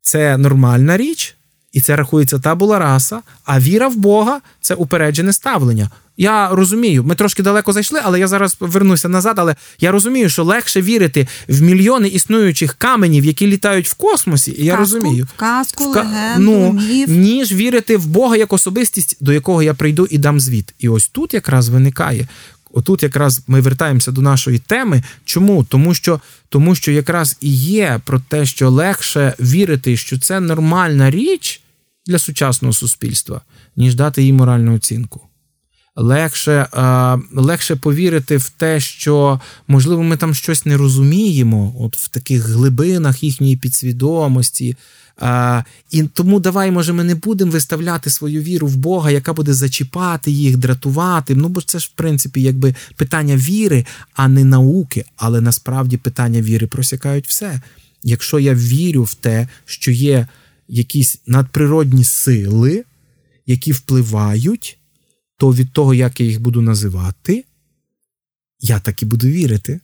це 0.00 0.36
нормальна 0.36 0.96
річ, 0.96 1.36
і 1.72 1.80
це 1.80 1.96
рахується 1.96 2.38
табула 2.38 2.78
раса, 2.78 3.20
а 3.44 3.60
віра 3.60 3.88
в 3.88 3.96
Бога 3.96 4.40
це 4.60 4.74
упереджене 4.74 5.32
ставлення. 5.32 5.90
Я 6.16 6.48
розумію, 6.48 7.04
ми 7.04 7.14
трошки 7.14 7.42
далеко 7.42 7.72
зайшли, 7.72 8.00
але 8.04 8.20
я 8.20 8.28
зараз 8.28 8.56
вернуся 8.60 9.08
назад. 9.08 9.38
Але 9.38 9.56
я 9.80 9.90
розумію, 9.90 10.28
що 10.28 10.44
легше 10.44 10.82
вірити 10.82 11.28
в 11.48 11.62
мільйони 11.62 12.08
існуючих 12.08 12.74
каменів, 12.74 13.24
які 13.24 13.46
літають 13.46 13.88
в 13.88 13.94
космосі. 13.94 14.54
І 14.58 14.64
я 14.64 14.76
казку, 14.76 14.98
розумію, 14.98 15.28
в 15.34 15.38
казку, 15.38 15.84
в 15.84 15.96
легенду, 15.96 16.42
ну, 16.42 16.72
міф. 16.72 17.08
ніж 17.08 17.52
вірити 17.52 17.96
в 17.96 18.06
Бога 18.06 18.36
як 18.36 18.52
особистість, 18.52 19.16
до 19.20 19.32
якого 19.32 19.62
я 19.62 19.74
прийду 19.74 20.06
і 20.10 20.18
дам 20.18 20.40
звіт. 20.40 20.74
І 20.78 20.88
ось 20.88 21.08
тут 21.08 21.34
якраз 21.34 21.68
виникає 21.68 22.28
Отут 22.74 23.02
якраз 23.02 23.42
ми 23.46 23.60
вертаємося 23.60 24.12
до 24.12 24.20
нашої 24.20 24.58
теми. 24.58 25.02
Чому? 25.24 25.64
Тому 25.64 25.94
що 25.94 26.20
тому 26.48 26.74
що 26.74 26.92
якраз 26.92 27.36
і 27.40 27.54
є 27.54 28.00
про 28.04 28.20
те, 28.20 28.46
що 28.46 28.70
легше 28.70 29.34
вірити, 29.40 29.96
що 29.96 30.18
це 30.18 30.40
нормальна 30.40 31.10
річ 31.10 31.60
для 32.06 32.18
сучасного 32.18 32.72
суспільства, 32.72 33.40
ніж 33.76 33.94
дати 33.94 34.22
їй 34.22 34.32
моральну 34.32 34.74
оцінку. 34.74 35.20
Легше 35.96 36.52
е, 36.52 37.18
легше 37.32 37.76
повірити 37.76 38.36
в 38.36 38.48
те, 38.48 38.80
що, 38.80 39.40
можливо, 39.68 40.02
ми 40.02 40.16
там 40.16 40.34
щось 40.34 40.66
не 40.66 40.76
розуміємо, 40.76 41.74
от 41.80 41.96
в 41.96 42.08
таких 42.08 42.42
глибинах 42.42 43.22
їхньої 43.22 43.56
підсвідомості, 43.56 44.76
а, 45.16 45.62
І 45.90 46.02
тому 46.02 46.40
давай, 46.40 46.70
може, 46.70 46.92
ми 46.92 47.04
не 47.04 47.14
будемо 47.14 47.50
виставляти 47.50 48.10
свою 48.10 48.42
віру 48.42 48.66
в 48.66 48.76
Бога, 48.76 49.10
яка 49.10 49.32
буде 49.32 49.54
зачіпати 49.54 50.30
їх, 50.30 50.56
дратувати. 50.56 51.34
Ну, 51.34 51.48
бо 51.48 51.62
це 51.62 51.78
ж, 51.78 51.90
в 51.92 51.96
принципі, 51.96 52.42
якби 52.42 52.74
питання 52.96 53.36
віри, 53.36 53.86
а 54.14 54.28
не 54.28 54.44
науки. 54.44 55.04
Але 55.16 55.40
насправді 55.40 55.96
питання 55.96 56.40
віри 56.40 56.66
просякають 56.66 57.28
все. 57.28 57.60
Якщо 58.02 58.38
я 58.38 58.54
вірю 58.54 59.02
в 59.02 59.14
те, 59.14 59.48
що 59.64 59.90
є 59.90 60.26
якісь 60.68 61.20
надприродні 61.26 62.04
сили, 62.04 62.84
які 63.46 63.72
впливають, 63.72 64.78
то 65.38 65.54
від 65.54 65.72
того, 65.72 65.94
як 65.94 66.20
я 66.20 66.26
їх 66.26 66.40
буду 66.40 66.60
називати, 66.60 67.44
я 68.60 68.80
так 68.80 69.02
і 69.02 69.06
буду 69.06 69.26
вірити. 69.26 69.80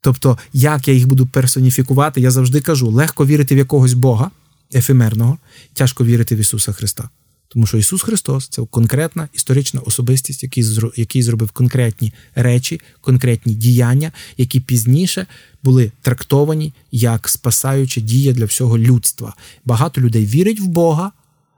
Тобто, 0.00 0.38
як 0.52 0.88
я 0.88 0.94
їх 0.94 1.06
буду 1.06 1.26
персоніфікувати, 1.26 2.20
я 2.20 2.30
завжди 2.30 2.60
кажу: 2.60 2.90
легко 2.90 3.26
вірити 3.26 3.54
в 3.54 3.58
якогось 3.58 3.92
Бога 3.92 4.30
ефемерного, 4.74 5.38
тяжко 5.72 6.04
вірити 6.04 6.36
в 6.36 6.38
Ісуса 6.38 6.72
Христа. 6.72 7.08
Тому 7.48 7.66
що 7.66 7.78
Ісус 7.78 8.02
Христос 8.02 8.48
це 8.48 8.62
конкретна 8.70 9.28
історична 9.32 9.80
особистість, 9.80 10.42
який 10.42 10.64
який 10.96 11.22
зробив 11.22 11.50
конкретні 11.50 12.12
речі, 12.34 12.80
конкретні 13.00 13.54
діяння, 13.54 14.12
які 14.36 14.60
пізніше 14.60 15.26
були 15.62 15.92
трактовані 16.02 16.72
як 16.92 17.28
спасаюча 17.28 18.00
дія 18.00 18.32
для 18.32 18.44
всього 18.44 18.78
людства. 18.78 19.34
Багато 19.64 20.00
людей 20.00 20.26
вірять 20.26 20.60
в 20.60 20.66
Бога, 20.66 21.12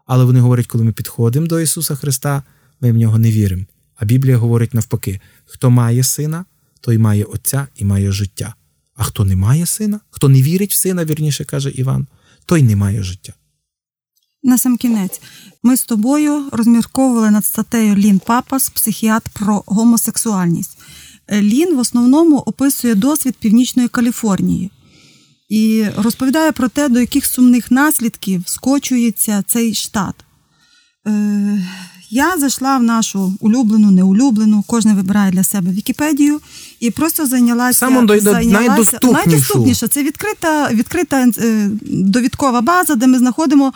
але 0.06 0.24
вони 0.24 0.40
говорять, 0.40 0.66
коли 0.66 0.84
ми 0.84 0.92
підходимо 0.92 1.46
до 1.46 1.60
Ісуса 1.60 1.94
Христа, 1.94 2.42
ми 2.80 2.92
в 2.92 2.96
нього 2.96 3.18
не 3.18 3.30
віримо. 3.30 3.64
А 3.96 4.04
Біблія 4.04 4.36
говорить 4.36 4.74
навпаки: 4.74 5.20
хто 5.44 5.70
має 5.70 6.02
сина, 6.02 6.44
той 6.80 6.98
має 6.98 7.24
Отця 7.24 7.66
і 7.76 7.84
має 7.84 8.12
життя. 8.12 8.54
А 8.96 9.04
хто 9.04 9.24
не 9.24 9.36
має 9.36 9.66
сина, 9.66 10.00
хто 10.10 10.28
не 10.28 10.42
вірить 10.42 10.72
в 10.72 10.76
сина, 10.76 11.04
вірніше 11.04 11.44
каже 11.44 11.70
Іван, 11.70 12.06
той 12.46 12.62
не 12.62 12.76
має 12.76 13.02
життя. 13.02 13.32
На 14.42 14.58
сам 14.58 14.76
кінець 14.76 15.20
ми 15.62 15.76
з 15.76 15.84
тобою 15.84 16.48
розмірковували 16.52 17.30
над 17.30 17.44
статтею 17.44 17.96
Лін 17.96 18.18
Папас, 18.18 18.70
психіатр 18.70 19.30
про 19.34 19.62
гомосексуальність. 19.66 20.78
Лін 21.32 21.76
в 21.76 21.78
основному 21.78 22.38
описує 22.38 22.94
досвід 22.94 23.36
Північної 23.36 23.88
Каліфорнії 23.88 24.70
і 25.48 25.86
розповідає 25.96 26.52
про 26.52 26.68
те, 26.68 26.88
до 26.88 27.00
яких 27.00 27.26
сумних 27.26 27.70
наслідків 27.70 28.42
скочується 28.46 29.42
цей 29.46 29.74
штат. 29.74 30.14
Е, 31.06 31.68
я 32.14 32.38
зайшла 32.38 32.78
в 32.78 32.82
нашу 32.82 33.34
улюблену, 33.40 33.90
неулюблену, 33.90 34.64
кожен 34.66 34.94
вибирає 34.94 35.30
для 35.32 35.44
себе 35.44 35.70
Вікіпедію 35.70 36.40
і 36.80 36.90
просто 36.90 37.26
зайнялася 37.26 37.78
Саме 37.78 38.20
зайнялася 38.20 38.98
найдоступнішу. 39.02 39.88
Це 39.88 40.02
відкрита 40.02 40.68
відкрита 40.72 41.28
е, 41.38 41.70
довідкова 41.82 42.60
база, 42.60 42.94
де 42.94 43.06
ми 43.06 43.18
знаходимо 43.18 43.72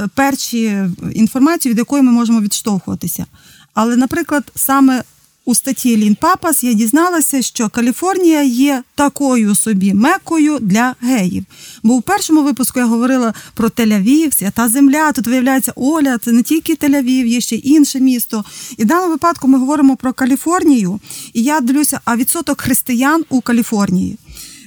е, 0.00 0.08
перші 0.14 0.88
інформацію, 1.12 1.70
від 1.70 1.78
якої 1.78 2.02
ми 2.02 2.12
можемо 2.12 2.40
відштовхуватися. 2.40 3.26
Але, 3.74 3.96
наприклад, 3.96 4.52
саме 4.54 5.02
у 5.46 5.54
статті 5.54 5.96
Лін 5.96 6.14
Папас 6.14 6.64
я 6.64 6.72
дізналася, 6.72 7.42
що 7.42 7.68
Каліфорнія 7.68 8.42
є 8.42 8.82
такою 8.94 9.54
собі 9.54 9.94
мекою 9.94 10.58
для 10.60 10.94
геїв. 11.00 11.44
Бо 11.82 11.94
у 11.94 12.00
першому 12.00 12.42
випуску 12.42 12.80
я 12.80 12.86
говорила 12.86 13.34
про 13.54 13.68
Тель-Авів, 13.68 14.32
свята 14.34 14.68
земля. 14.68 15.12
Тут 15.12 15.26
виявляється, 15.26 15.72
Оля, 15.76 16.18
це 16.18 16.32
не 16.32 16.42
тільки 16.42 16.74
Тель-Авів, 16.74 17.26
є 17.26 17.40
ще 17.40 17.56
інше 17.56 18.00
місто. 18.00 18.44
І 18.76 18.82
в 18.82 18.86
даному 18.86 19.12
випадку 19.12 19.48
ми 19.48 19.58
говоримо 19.58 19.96
про 19.96 20.12
Каліфорнію. 20.12 21.00
І 21.32 21.42
я 21.42 21.60
дивлюся, 21.60 22.00
а 22.04 22.16
відсоток 22.16 22.60
християн 22.60 23.24
у 23.28 23.40
Каліфорнії. 23.40 24.18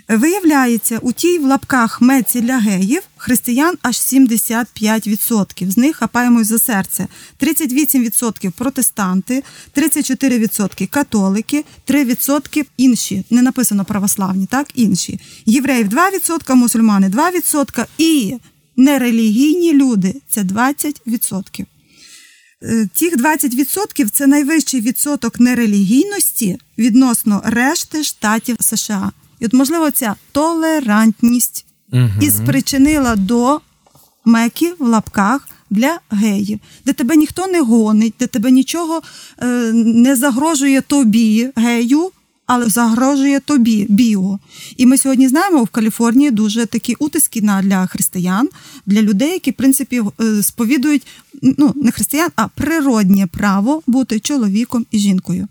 Виявляється, 0.10 1.00
у 1.02 1.14
тій 1.14 1.40
в 1.40 1.46
лапках 1.46 2.02
меці 2.02 2.42
для 2.42 2.58
геїв 2.58 3.02
християн 3.18 3.76
аж 3.82 3.96
75%. 3.96 5.72
З 5.72 5.78
них 5.78 5.96
хапаємось 5.96 6.48
за 6.48 6.60
серце. 6.60 7.08
38% 7.42 8.52
протестанти, 8.52 9.44
34% 9.76 10.88
католики, 10.88 11.66
3% 11.88 12.66
інші. 12.78 13.24
Не 13.30 13.42
написано 13.42 13.86
православні, 13.86 14.46
так? 14.46 14.68
Інші. 14.76 15.20
Євреїв 15.46 15.88
2%, 15.88 16.56
мусульмани 16.56 17.10
2% 17.10 17.86
і 17.98 18.38
нерелігійні 18.78 19.74
люди 19.74 20.22
це 20.30 20.42
20%. 20.42 21.66
Е, 22.64 22.88
цих 22.94 23.18
20% 23.18 24.10
це 24.10 24.28
найвищий 24.28 24.82
відсоток 24.82 25.40
нерелігійності 25.40 26.58
відносно 26.78 27.42
решти 27.46 28.04
штатів 28.04 28.56
США. 28.60 29.12
І 29.40 29.46
от, 29.46 29.54
можливо, 29.54 29.92
ця 29.92 30.16
толерантність 30.32 31.66
угу. 31.94 32.10
і 32.22 32.30
спричинила 32.30 33.16
до 33.16 33.62
мекі 34.26 34.74
в 34.80 34.86
лапках 34.88 35.50
для 35.70 36.00
геїв, 36.12 36.60
де 36.86 36.94
тебе 36.94 37.16
ніхто 37.16 37.48
не 37.48 37.62
гонить, 37.62 38.14
де 38.20 38.28
тебе 38.28 38.52
нічого 38.52 39.02
е, 39.42 39.46
не 39.74 40.16
загрожує 40.16 40.82
тобі, 40.82 41.50
гею, 41.56 42.12
але 42.46 42.70
загрожує 42.70 43.40
тобі, 43.40 43.86
біо. 43.90 44.40
І 44.78 44.86
ми 44.86 44.98
сьогодні 44.98 45.28
знаємо, 45.28 45.64
в 45.64 45.68
Каліфорнії 45.68 46.32
дуже 46.32 46.66
такі 46.66 46.96
утиски 47.00 47.42
для 47.42 47.88
християн, 47.88 48.50
для 48.86 49.02
людей, 49.02 49.32
які 49.32 49.52
в 49.52 49.54
принципі 49.54 50.02
е, 50.22 50.44
сповідують 50.44 51.08
ну, 51.42 51.74
не 51.76 51.92
християн, 51.92 52.30
а 52.36 52.48
природнє 52.48 53.28
право 53.28 53.82
бути 53.88 54.20
чоловіком 54.20 54.86
і 54.92 55.00
жінкою. 55.00 55.48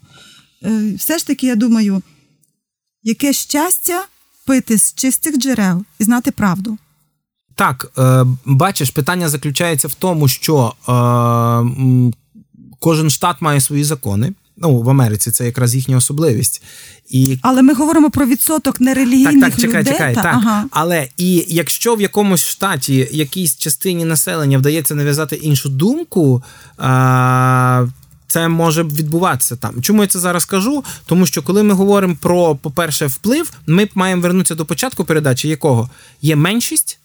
Е, 0.64 0.92
все 0.96 1.18
ж 1.18 1.26
таки, 1.26 1.46
я 1.46 1.54
думаю. 1.54 2.02
Яке 3.08 3.32
щастя 3.32 4.04
пити 4.46 4.78
з 4.78 4.94
чистих 4.94 5.38
джерел 5.38 5.84
і 5.98 6.04
знати 6.04 6.30
правду? 6.30 6.78
Так, 7.54 7.92
е, 7.98 8.24
бачиш, 8.44 8.90
питання 8.90 9.28
заключається 9.28 9.88
в 9.88 9.94
тому, 9.94 10.28
що 10.28 10.74
е, 10.88 10.92
кожен 12.80 13.10
штат 13.10 13.36
має 13.40 13.60
свої 13.60 13.84
закони. 13.84 14.32
Ну, 14.56 14.82
в 14.82 14.90
Америці 14.90 15.30
це 15.30 15.46
якраз 15.46 15.74
їхня 15.74 15.96
особливість. 15.96 16.62
І... 17.10 17.38
Але 17.42 17.62
ми 17.62 17.74
говоримо 17.74 18.10
про 18.10 18.26
відсоток 18.26 18.80
нерелігійних 18.80 19.40
так, 19.40 19.50
так, 19.50 19.60
чекай, 19.60 19.80
людей. 19.80 19.92
Чекай, 19.92 20.14
та, 20.14 20.22
так. 20.22 20.34
Ага. 20.34 20.64
Але 20.70 21.08
і 21.16 21.46
якщо 21.48 21.94
в 21.94 22.00
якомусь 22.00 22.44
штаті 22.44 23.08
якійсь 23.12 23.56
частині 23.56 24.04
населення 24.04 24.58
вдається 24.58 24.94
нав'язати 24.94 25.36
іншу 25.36 25.68
думку, 25.68 26.42
а, 26.76 27.86
це 28.28 28.48
може 28.48 28.82
відбуватися 28.82 29.56
там. 29.56 29.82
Чому 29.82 30.02
я 30.02 30.08
це 30.08 30.18
зараз 30.18 30.44
кажу? 30.44 30.84
Тому 31.06 31.26
що 31.26 31.42
коли 31.42 31.62
ми 31.62 31.74
говоримо 31.74 32.16
про, 32.20 32.56
по-перше, 32.56 33.06
вплив, 33.06 33.52
ми 33.66 33.88
маємо 33.94 34.22
вернутися 34.22 34.54
до 34.54 34.66
початку 34.66 35.04
передачі, 35.04 35.48
якого 35.48 35.90
є 36.22 36.36
меншість 36.36 36.98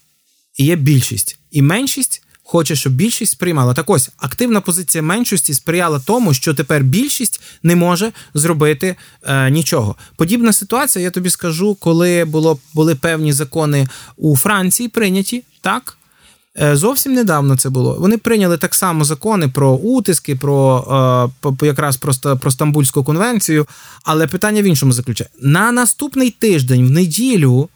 і 0.58 0.66
є 0.66 0.76
більшість. 0.76 1.38
І 1.52 1.62
меншість 1.62 2.24
хоче, 2.44 2.76
щоб 2.76 2.94
більшість 2.94 3.32
сприймала. 3.32 3.74
Так 3.74 3.90
ось 3.90 4.10
активна 4.18 4.62
позиція 4.62 5.02
меншості 5.02 5.54
сприяла 5.54 6.02
тому, 6.06 6.34
що 6.34 6.54
тепер 6.54 6.84
більшість 6.84 7.42
не 7.64 7.76
може 7.76 8.12
зробити 8.34 8.96
е, 9.24 9.50
нічого. 9.50 9.96
Подібна 10.16 10.54
ситуація, 10.54 11.04
я 11.04 11.12
тобі 11.12 11.30
скажу, 11.30 11.76
коли 11.76 12.26
було 12.26 12.60
були 12.74 12.96
певні 12.96 13.34
закони 13.34 13.88
у 14.18 14.38
Франції 14.38 14.90
прийняті 14.90 15.44
так. 15.62 15.98
Е, 16.62 16.76
зовсім 16.76 17.14
недавно 17.14 17.58
це 17.58 17.70
було. 17.70 17.98
Вони 18.00 18.18
прийняли 18.18 18.58
так 18.58 18.76
само 18.76 19.04
закони 19.04 19.48
про 19.48 19.72
утиски, 19.72 20.36
про 20.36 21.32
е, 21.62 21.66
якраз 21.66 21.98
про, 21.98 22.14
про 22.38 22.52
Стамбульську 22.52 23.04
конвенцію. 23.04 23.68
Але 24.04 24.28
питання 24.28 24.62
в 24.62 24.66
іншому 24.66 24.92
заключає: 24.92 25.30
на 25.42 25.72
наступний 25.72 26.30
тиждень, 26.30 26.88
в 26.88 26.92
неділю, 26.92 27.70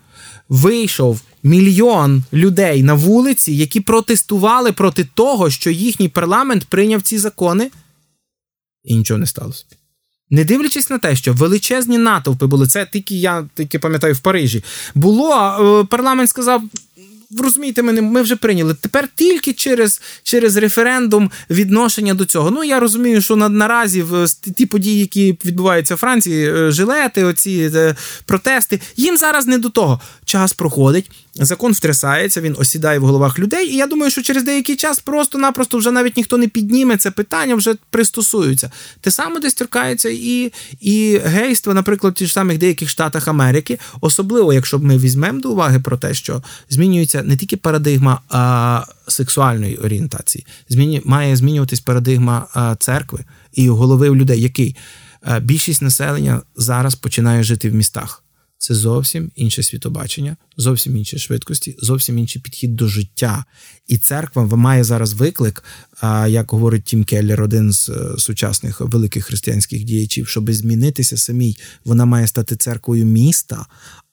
вийшов 0.50 1.22
мільйон 1.44 2.24
людей 2.34 2.84
на 2.84 2.94
вулиці, 2.94 3.52
які 3.52 3.80
протестували 3.80 4.72
проти 4.72 5.08
того, 5.14 5.50
що 5.50 5.70
їхній 5.70 6.10
парламент 6.10 6.66
прийняв 6.66 7.02
ці 7.02 7.18
закони, 7.18 7.72
і 8.84 8.96
нічого 8.96 9.18
не 9.18 9.26
сталося. 9.26 9.66
Не 10.30 10.44
дивлячись 10.44 10.90
на 10.90 10.98
те, 10.98 11.16
що 11.16 11.34
величезні 11.34 11.98
натовпи 11.98 12.46
були, 12.46 12.68
це 12.68 12.86
тільки 12.86 13.16
я 13.16 13.46
тільки 13.56 13.80
пам'ятаю 13.80 14.14
в 14.14 14.20
Парижі. 14.20 14.64
Було 14.96 15.34
е, 15.34 15.84
парламент 15.84 16.30
сказав: 16.30 16.64
розумієте, 17.40 17.82
ми, 17.82 18.02
ми 18.02 18.22
вже 18.22 18.36
прийняли. 18.36 18.74
Тепер 18.82 19.10
тільки 19.16 19.54
через 19.54 20.02
через 20.24 20.58
референдум 20.58 21.32
відношення 21.50 22.14
до 22.14 22.26
цього. 22.26 22.52
Ну 22.52 22.64
я 22.64 22.80
розумію, 22.80 23.22
що 23.22 23.36
на, 23.36 23.50
наразі 23.50 24.02
в 24.02 24.28
ті 24.56 24.66
події, 24.66 25.00
які 25.00 25.38
відбуваються 25.46 25.96
в 25.96 25.98
Франції, 25.98 26.50
е, 26.50 26.72
жилети, 26.72 27.24
оці 27.24 27.72
е, 27.76 27.96
протести, 28.26 28.82
їм 28.96 29.18
зараз 29.18 29.48
не 29.48 29.58
до 29.58 29.70
того. 29.70 30.02
Час 30.26 30.54
проходить. 30.54 31.12
Закон 31.46 31.72
втрясається, 31.72 32.42
він 32.42 32.56
осідає 32.60 33.00
в 33.00 33.06
головах 33.06 33.40
людей, 33.40 33.68
і 33.68 33.76
я 33.76 33.88
думаю, 33.88 34.12
що 34.12 34.22
через 34.22 34.44
деякий 34.44 34.76
час 34.76 35.00
просто-напросто 35.00 35.78
вже 35.78 35.92
навіть 35.92 36.18
ніхто 36.18 36.38
не 36.38 36.48
підніме 36.48 36.98
це 36.98 37.12
питання, 37.12 37.56
вже 37.56 37.76
пристосуються. 37.90 38.72
Те 39.02 39.12
саме 39.12 39.40
десь 39.40 39.54
торкається 39.54 40.10
і 40.10 40.52
і 40.82 41.18
гейство, 41.18 41.74
наприклад, 41.74 42.18
в 42.22 42.26
ж 42.26 42.34
самих 42.34 42.58
деяких 42.58 42.90
штатах 42.90 43.28
Америки, 43.28 43.80
особливо, 44.02 44.54
якщо 44.54 44.80
ми 44.80 44.98
візьмемо 44.98 45.42
до 45.42 45.52
уваги 45.52 45.80
про 45.80 45.98
те, 45.98 46.14
що 46.14 46.44
змінюється 46.70 47.24
не 47.24 47.38
тільки 47.38 47.58
парадигма 47.58 48.22
а, 48.30 48.84
сексуальної 49.08 49.78
орієнтації, 49.78 50.46
зміню, 50.70 51.02
має 51.06 51.36
змінюватись 51.36 51.80
парадигма 51.80 52.48
а, 52.54 52.76
церкви 52.76 53.26
і 53.54 53.70
голови 53.70 54.10
людей, 54.10 54.42
який 54.42 54.76
а, 55.22 55.40
більшість 55.40 55.82
населення 55.82 56.42
зараз 56.56 56.96
починає 56.96 57.44
жити 57.44 57.70
в 57.70 57.74
містах. 57.74 58.24
Це 58.58 58.74
зовсім 58.76 59.32
інше 59.36 59.64
світобачення, 59.64 60.38
зовсім 60.58 60.98
інші 60.98 61.20
швидкості, 61.20 61.76
зовсім 61.80 62.18
інший 62.18 62.42
підхід 62.42 62.76
до 62.76 62.88
життя. 62.88 63.46
І 63.88 63.98
церква 63.98 64.46
має 64.46 64.84
зараз 64.84 65.14
виклик, 65.14 65.64
як 66.28 66.52
говорить 66.52 66.84
Тім 66.84 67.04
Келлер, 67.04 67.42
один 67.42 67.72
з 67.72 67.90
е, 67.90 68.18
сучасних 68.18 68.82
великих 68.82 69.26
християнських 69.26 69.84
діячів, 69.84 70.28
щоб 70.28 70.52
змінитися 70.52 71.18
самій, 71.18 71.58
вона 71.86 72.06
має 72.06 72.28
стати 72.28 72.56
церквою 72.56 73.06
міста. 73.06 73.66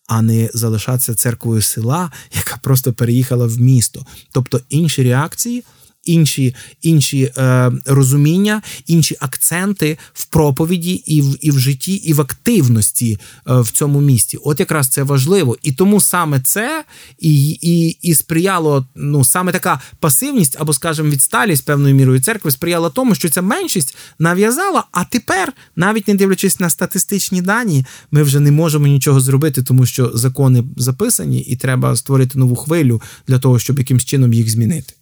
А 0.06 0.22
не 0.22 0.50
залишатися 0.54 1.14
церквою 1.14 1.62
села, 1.62 2.12
яка 2.36 2.56
просто 2.56 2.92
переїхала 2.92 3.46
в 3.46 3.60
місто. 3.60 4.06
Тобто 4.32 4.60
інші 4.68 5.02
реакції 5.02 5.64
інші 6.04 6.54
інші 6.82 7.32
е, 7.36 7.72
розуміння, 7.86 8.62
інші 8.86 9.16
акценти 9.20 9.98
в 10.12 10.24
проповіді, 10.24 10.92
і 10.92 11.22
в 11.22 11.36
і 11.40 11.50
в 11.50 11.58
житті, 11.58 11.94
і 11.94 12.12
в 12.12 12.20
активності 12.20 13.18
е, 13.48 13.60
в 13.60 13.70
цьому 13.70 14.00
місті. 14.00 14.38
От 14.44 14.60
якраз 14.60 14.88
це 14.88 15.02
важливо. 15.02 15.56
І 15.62 15.72
тому 15.72 16.00
саме 16.00 16.40
це 16.40 16.84
і 17.18 17.50
і, 17.50 17.98
і 18.02 18.14
сприяло 18.14 18.86
ну 18.94 19.24
саме 19.24 19.52
така 19.52 19.80
пасивність 20.00 20.56
або, 20.58 20.72
скажімо, 20.72 21.10
відсталість 21.10 21.64
певною 21.64 21.94
мірою 21.94 22.20
церкви 22.20 22.50
сприяла 22.50 22.90
тому, 22.90 23.14
що 23.14 23.28
ця 23.28 23.42
меншість 23.42 23.96
нав'язала. 24.18 24.84
А 24.92 25.04
тепер, 25.04 25.52
навіть 25.76 26.08
не 26.08 26.14
дивлячись 26.14 26.60
на 26.60 26.70
статистичні 26.70 27.42
дані, 27.42 27.86
ми 28.10 28.22
вже 28.22 28.40
не 28.40 28.50
можемо 28.50 28.86
нічого 28.86 29.20
зробити, 29.20 29.62
тому 29.62 29.86
що 29.86 30.10
закони 30.14 30.64
записані, 30.76 31.40
і 31.40 31.56
треба 31.56 31.96
створити 31.96 32.38
нову 32.38 32.56
хвилю 32.56 33.02
для 33.28 33.38
того, 33.38 33.58
щоб 33.58 33.78
якимсь 33.78 34.04
чином 34.04 34.32
їх 34.32 34.50
змінити. 34.50 34.94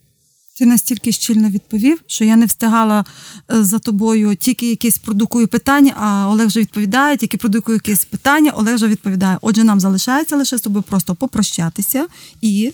Ти 0.58 0.66
настільки 0.66 1.12
щільно 1.12 1.48
відповів, 1.48 2.02
що 2.06 2.24
я 2.24 2.36
не 2.36 2.46
встигала 2.46 3.04
е, 3.52 3.64
за 3.64 3.78
тобою 3.78 4.36
тільки 4.36 4.70
якісь 4.70 4.98
продукую 4.98 5.48
питання, 5.48 5.94
а 5.96 6.28
Олег 6.28 6.46
вже 6.46 6.60
відповідає, 6.60 7.16
тільки 7.16 7.36
продукую 7.36 7.76
якісь 7.76 8.04
питання, 8.04 8.50
Олег 8.50 8.74
вже 8.74 8.88
відповідає. 8.88 9.38
Отже, 9.42 9.64
нам 9.64 9.80
залишається 9.80 10.36
лише 10.36 10.58
з 10.58 10.60
тобою 10.60 10.82
просто 10.82 11.14
попрощатися 11.14 12.06
і 12.40 12.72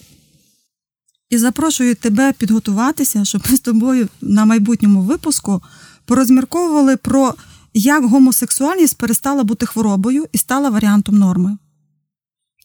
і 1.31 1.39
запрошую 1.39 1.95
тебе 1.95 2.33
підготуватися, 2.33 3.25
щоб 3.25 3.43
ми 3.51 3.57
з 3.57 3.61
тобою 3.61 4.09
на 4.21 4.45
майбутньому 4.45 5.03
випуску 5.03 5.63
порозмірковували 6.05 6.97
про 6.97 7.35
як 7.75 8.05
гомосексуальність 8.05 8.99
перестала 8.99 9.45
бути 9.45 9.67
хворобою 9.67 10.27
і 10.33 10.39
стала 10.39 10.71
варіантом 10.71 11.19
норми. 11.19 11.57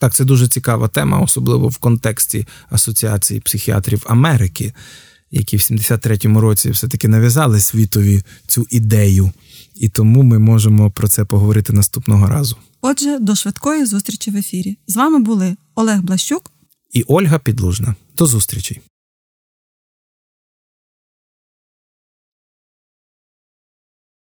Так, 0.03 0.13
це 0.13 0.25
дуже 0.25 0.47
цікава 0.47 0.87
тема, 0.87 1.19
особливо 1.19 1.67
в 1.67 1.77
контексті 1.77 2.47
Асоціації 2.69 3.39
психіатрів 3.39 4.03
Америки, 4.05 4.73
які 5.31 5.57
в 5.57 5.59
73-му 5.59 6.41
році 6.41 6.69
все-таки 6.69 7.07
нав'язали 7.07 7.59
світові 7.59 8.23
цю 8.47 8.67
ідею. 8.69 9.31
І 9.75 9.89
тому 9.89 10.23
ми 10.23 10.39
можемо 10.39 10.91
про 10.91 11.07
це 11.07 11.25
поговорити 11.25 11.73
наступного 11.73 12.27
разу. 12.27 12.55
Отже, 12.81 13.19
до 13.19 13.35
швидкої 13.35 13.85
зустрічі 13.85 14.31
в 14.31 14.35
ефірі. 14.35 14.77
З 14.87 14.95
вами 14.95 15.19
були 15.19 15.55
Олег 15.75 16.01
Блащук 16.01 16.51
і 16.91 17.03
Ольга 17.07 17.39
Підлужна. 17.39 17.95
До 18.17 18.25
зустрічі. 18.25 18.81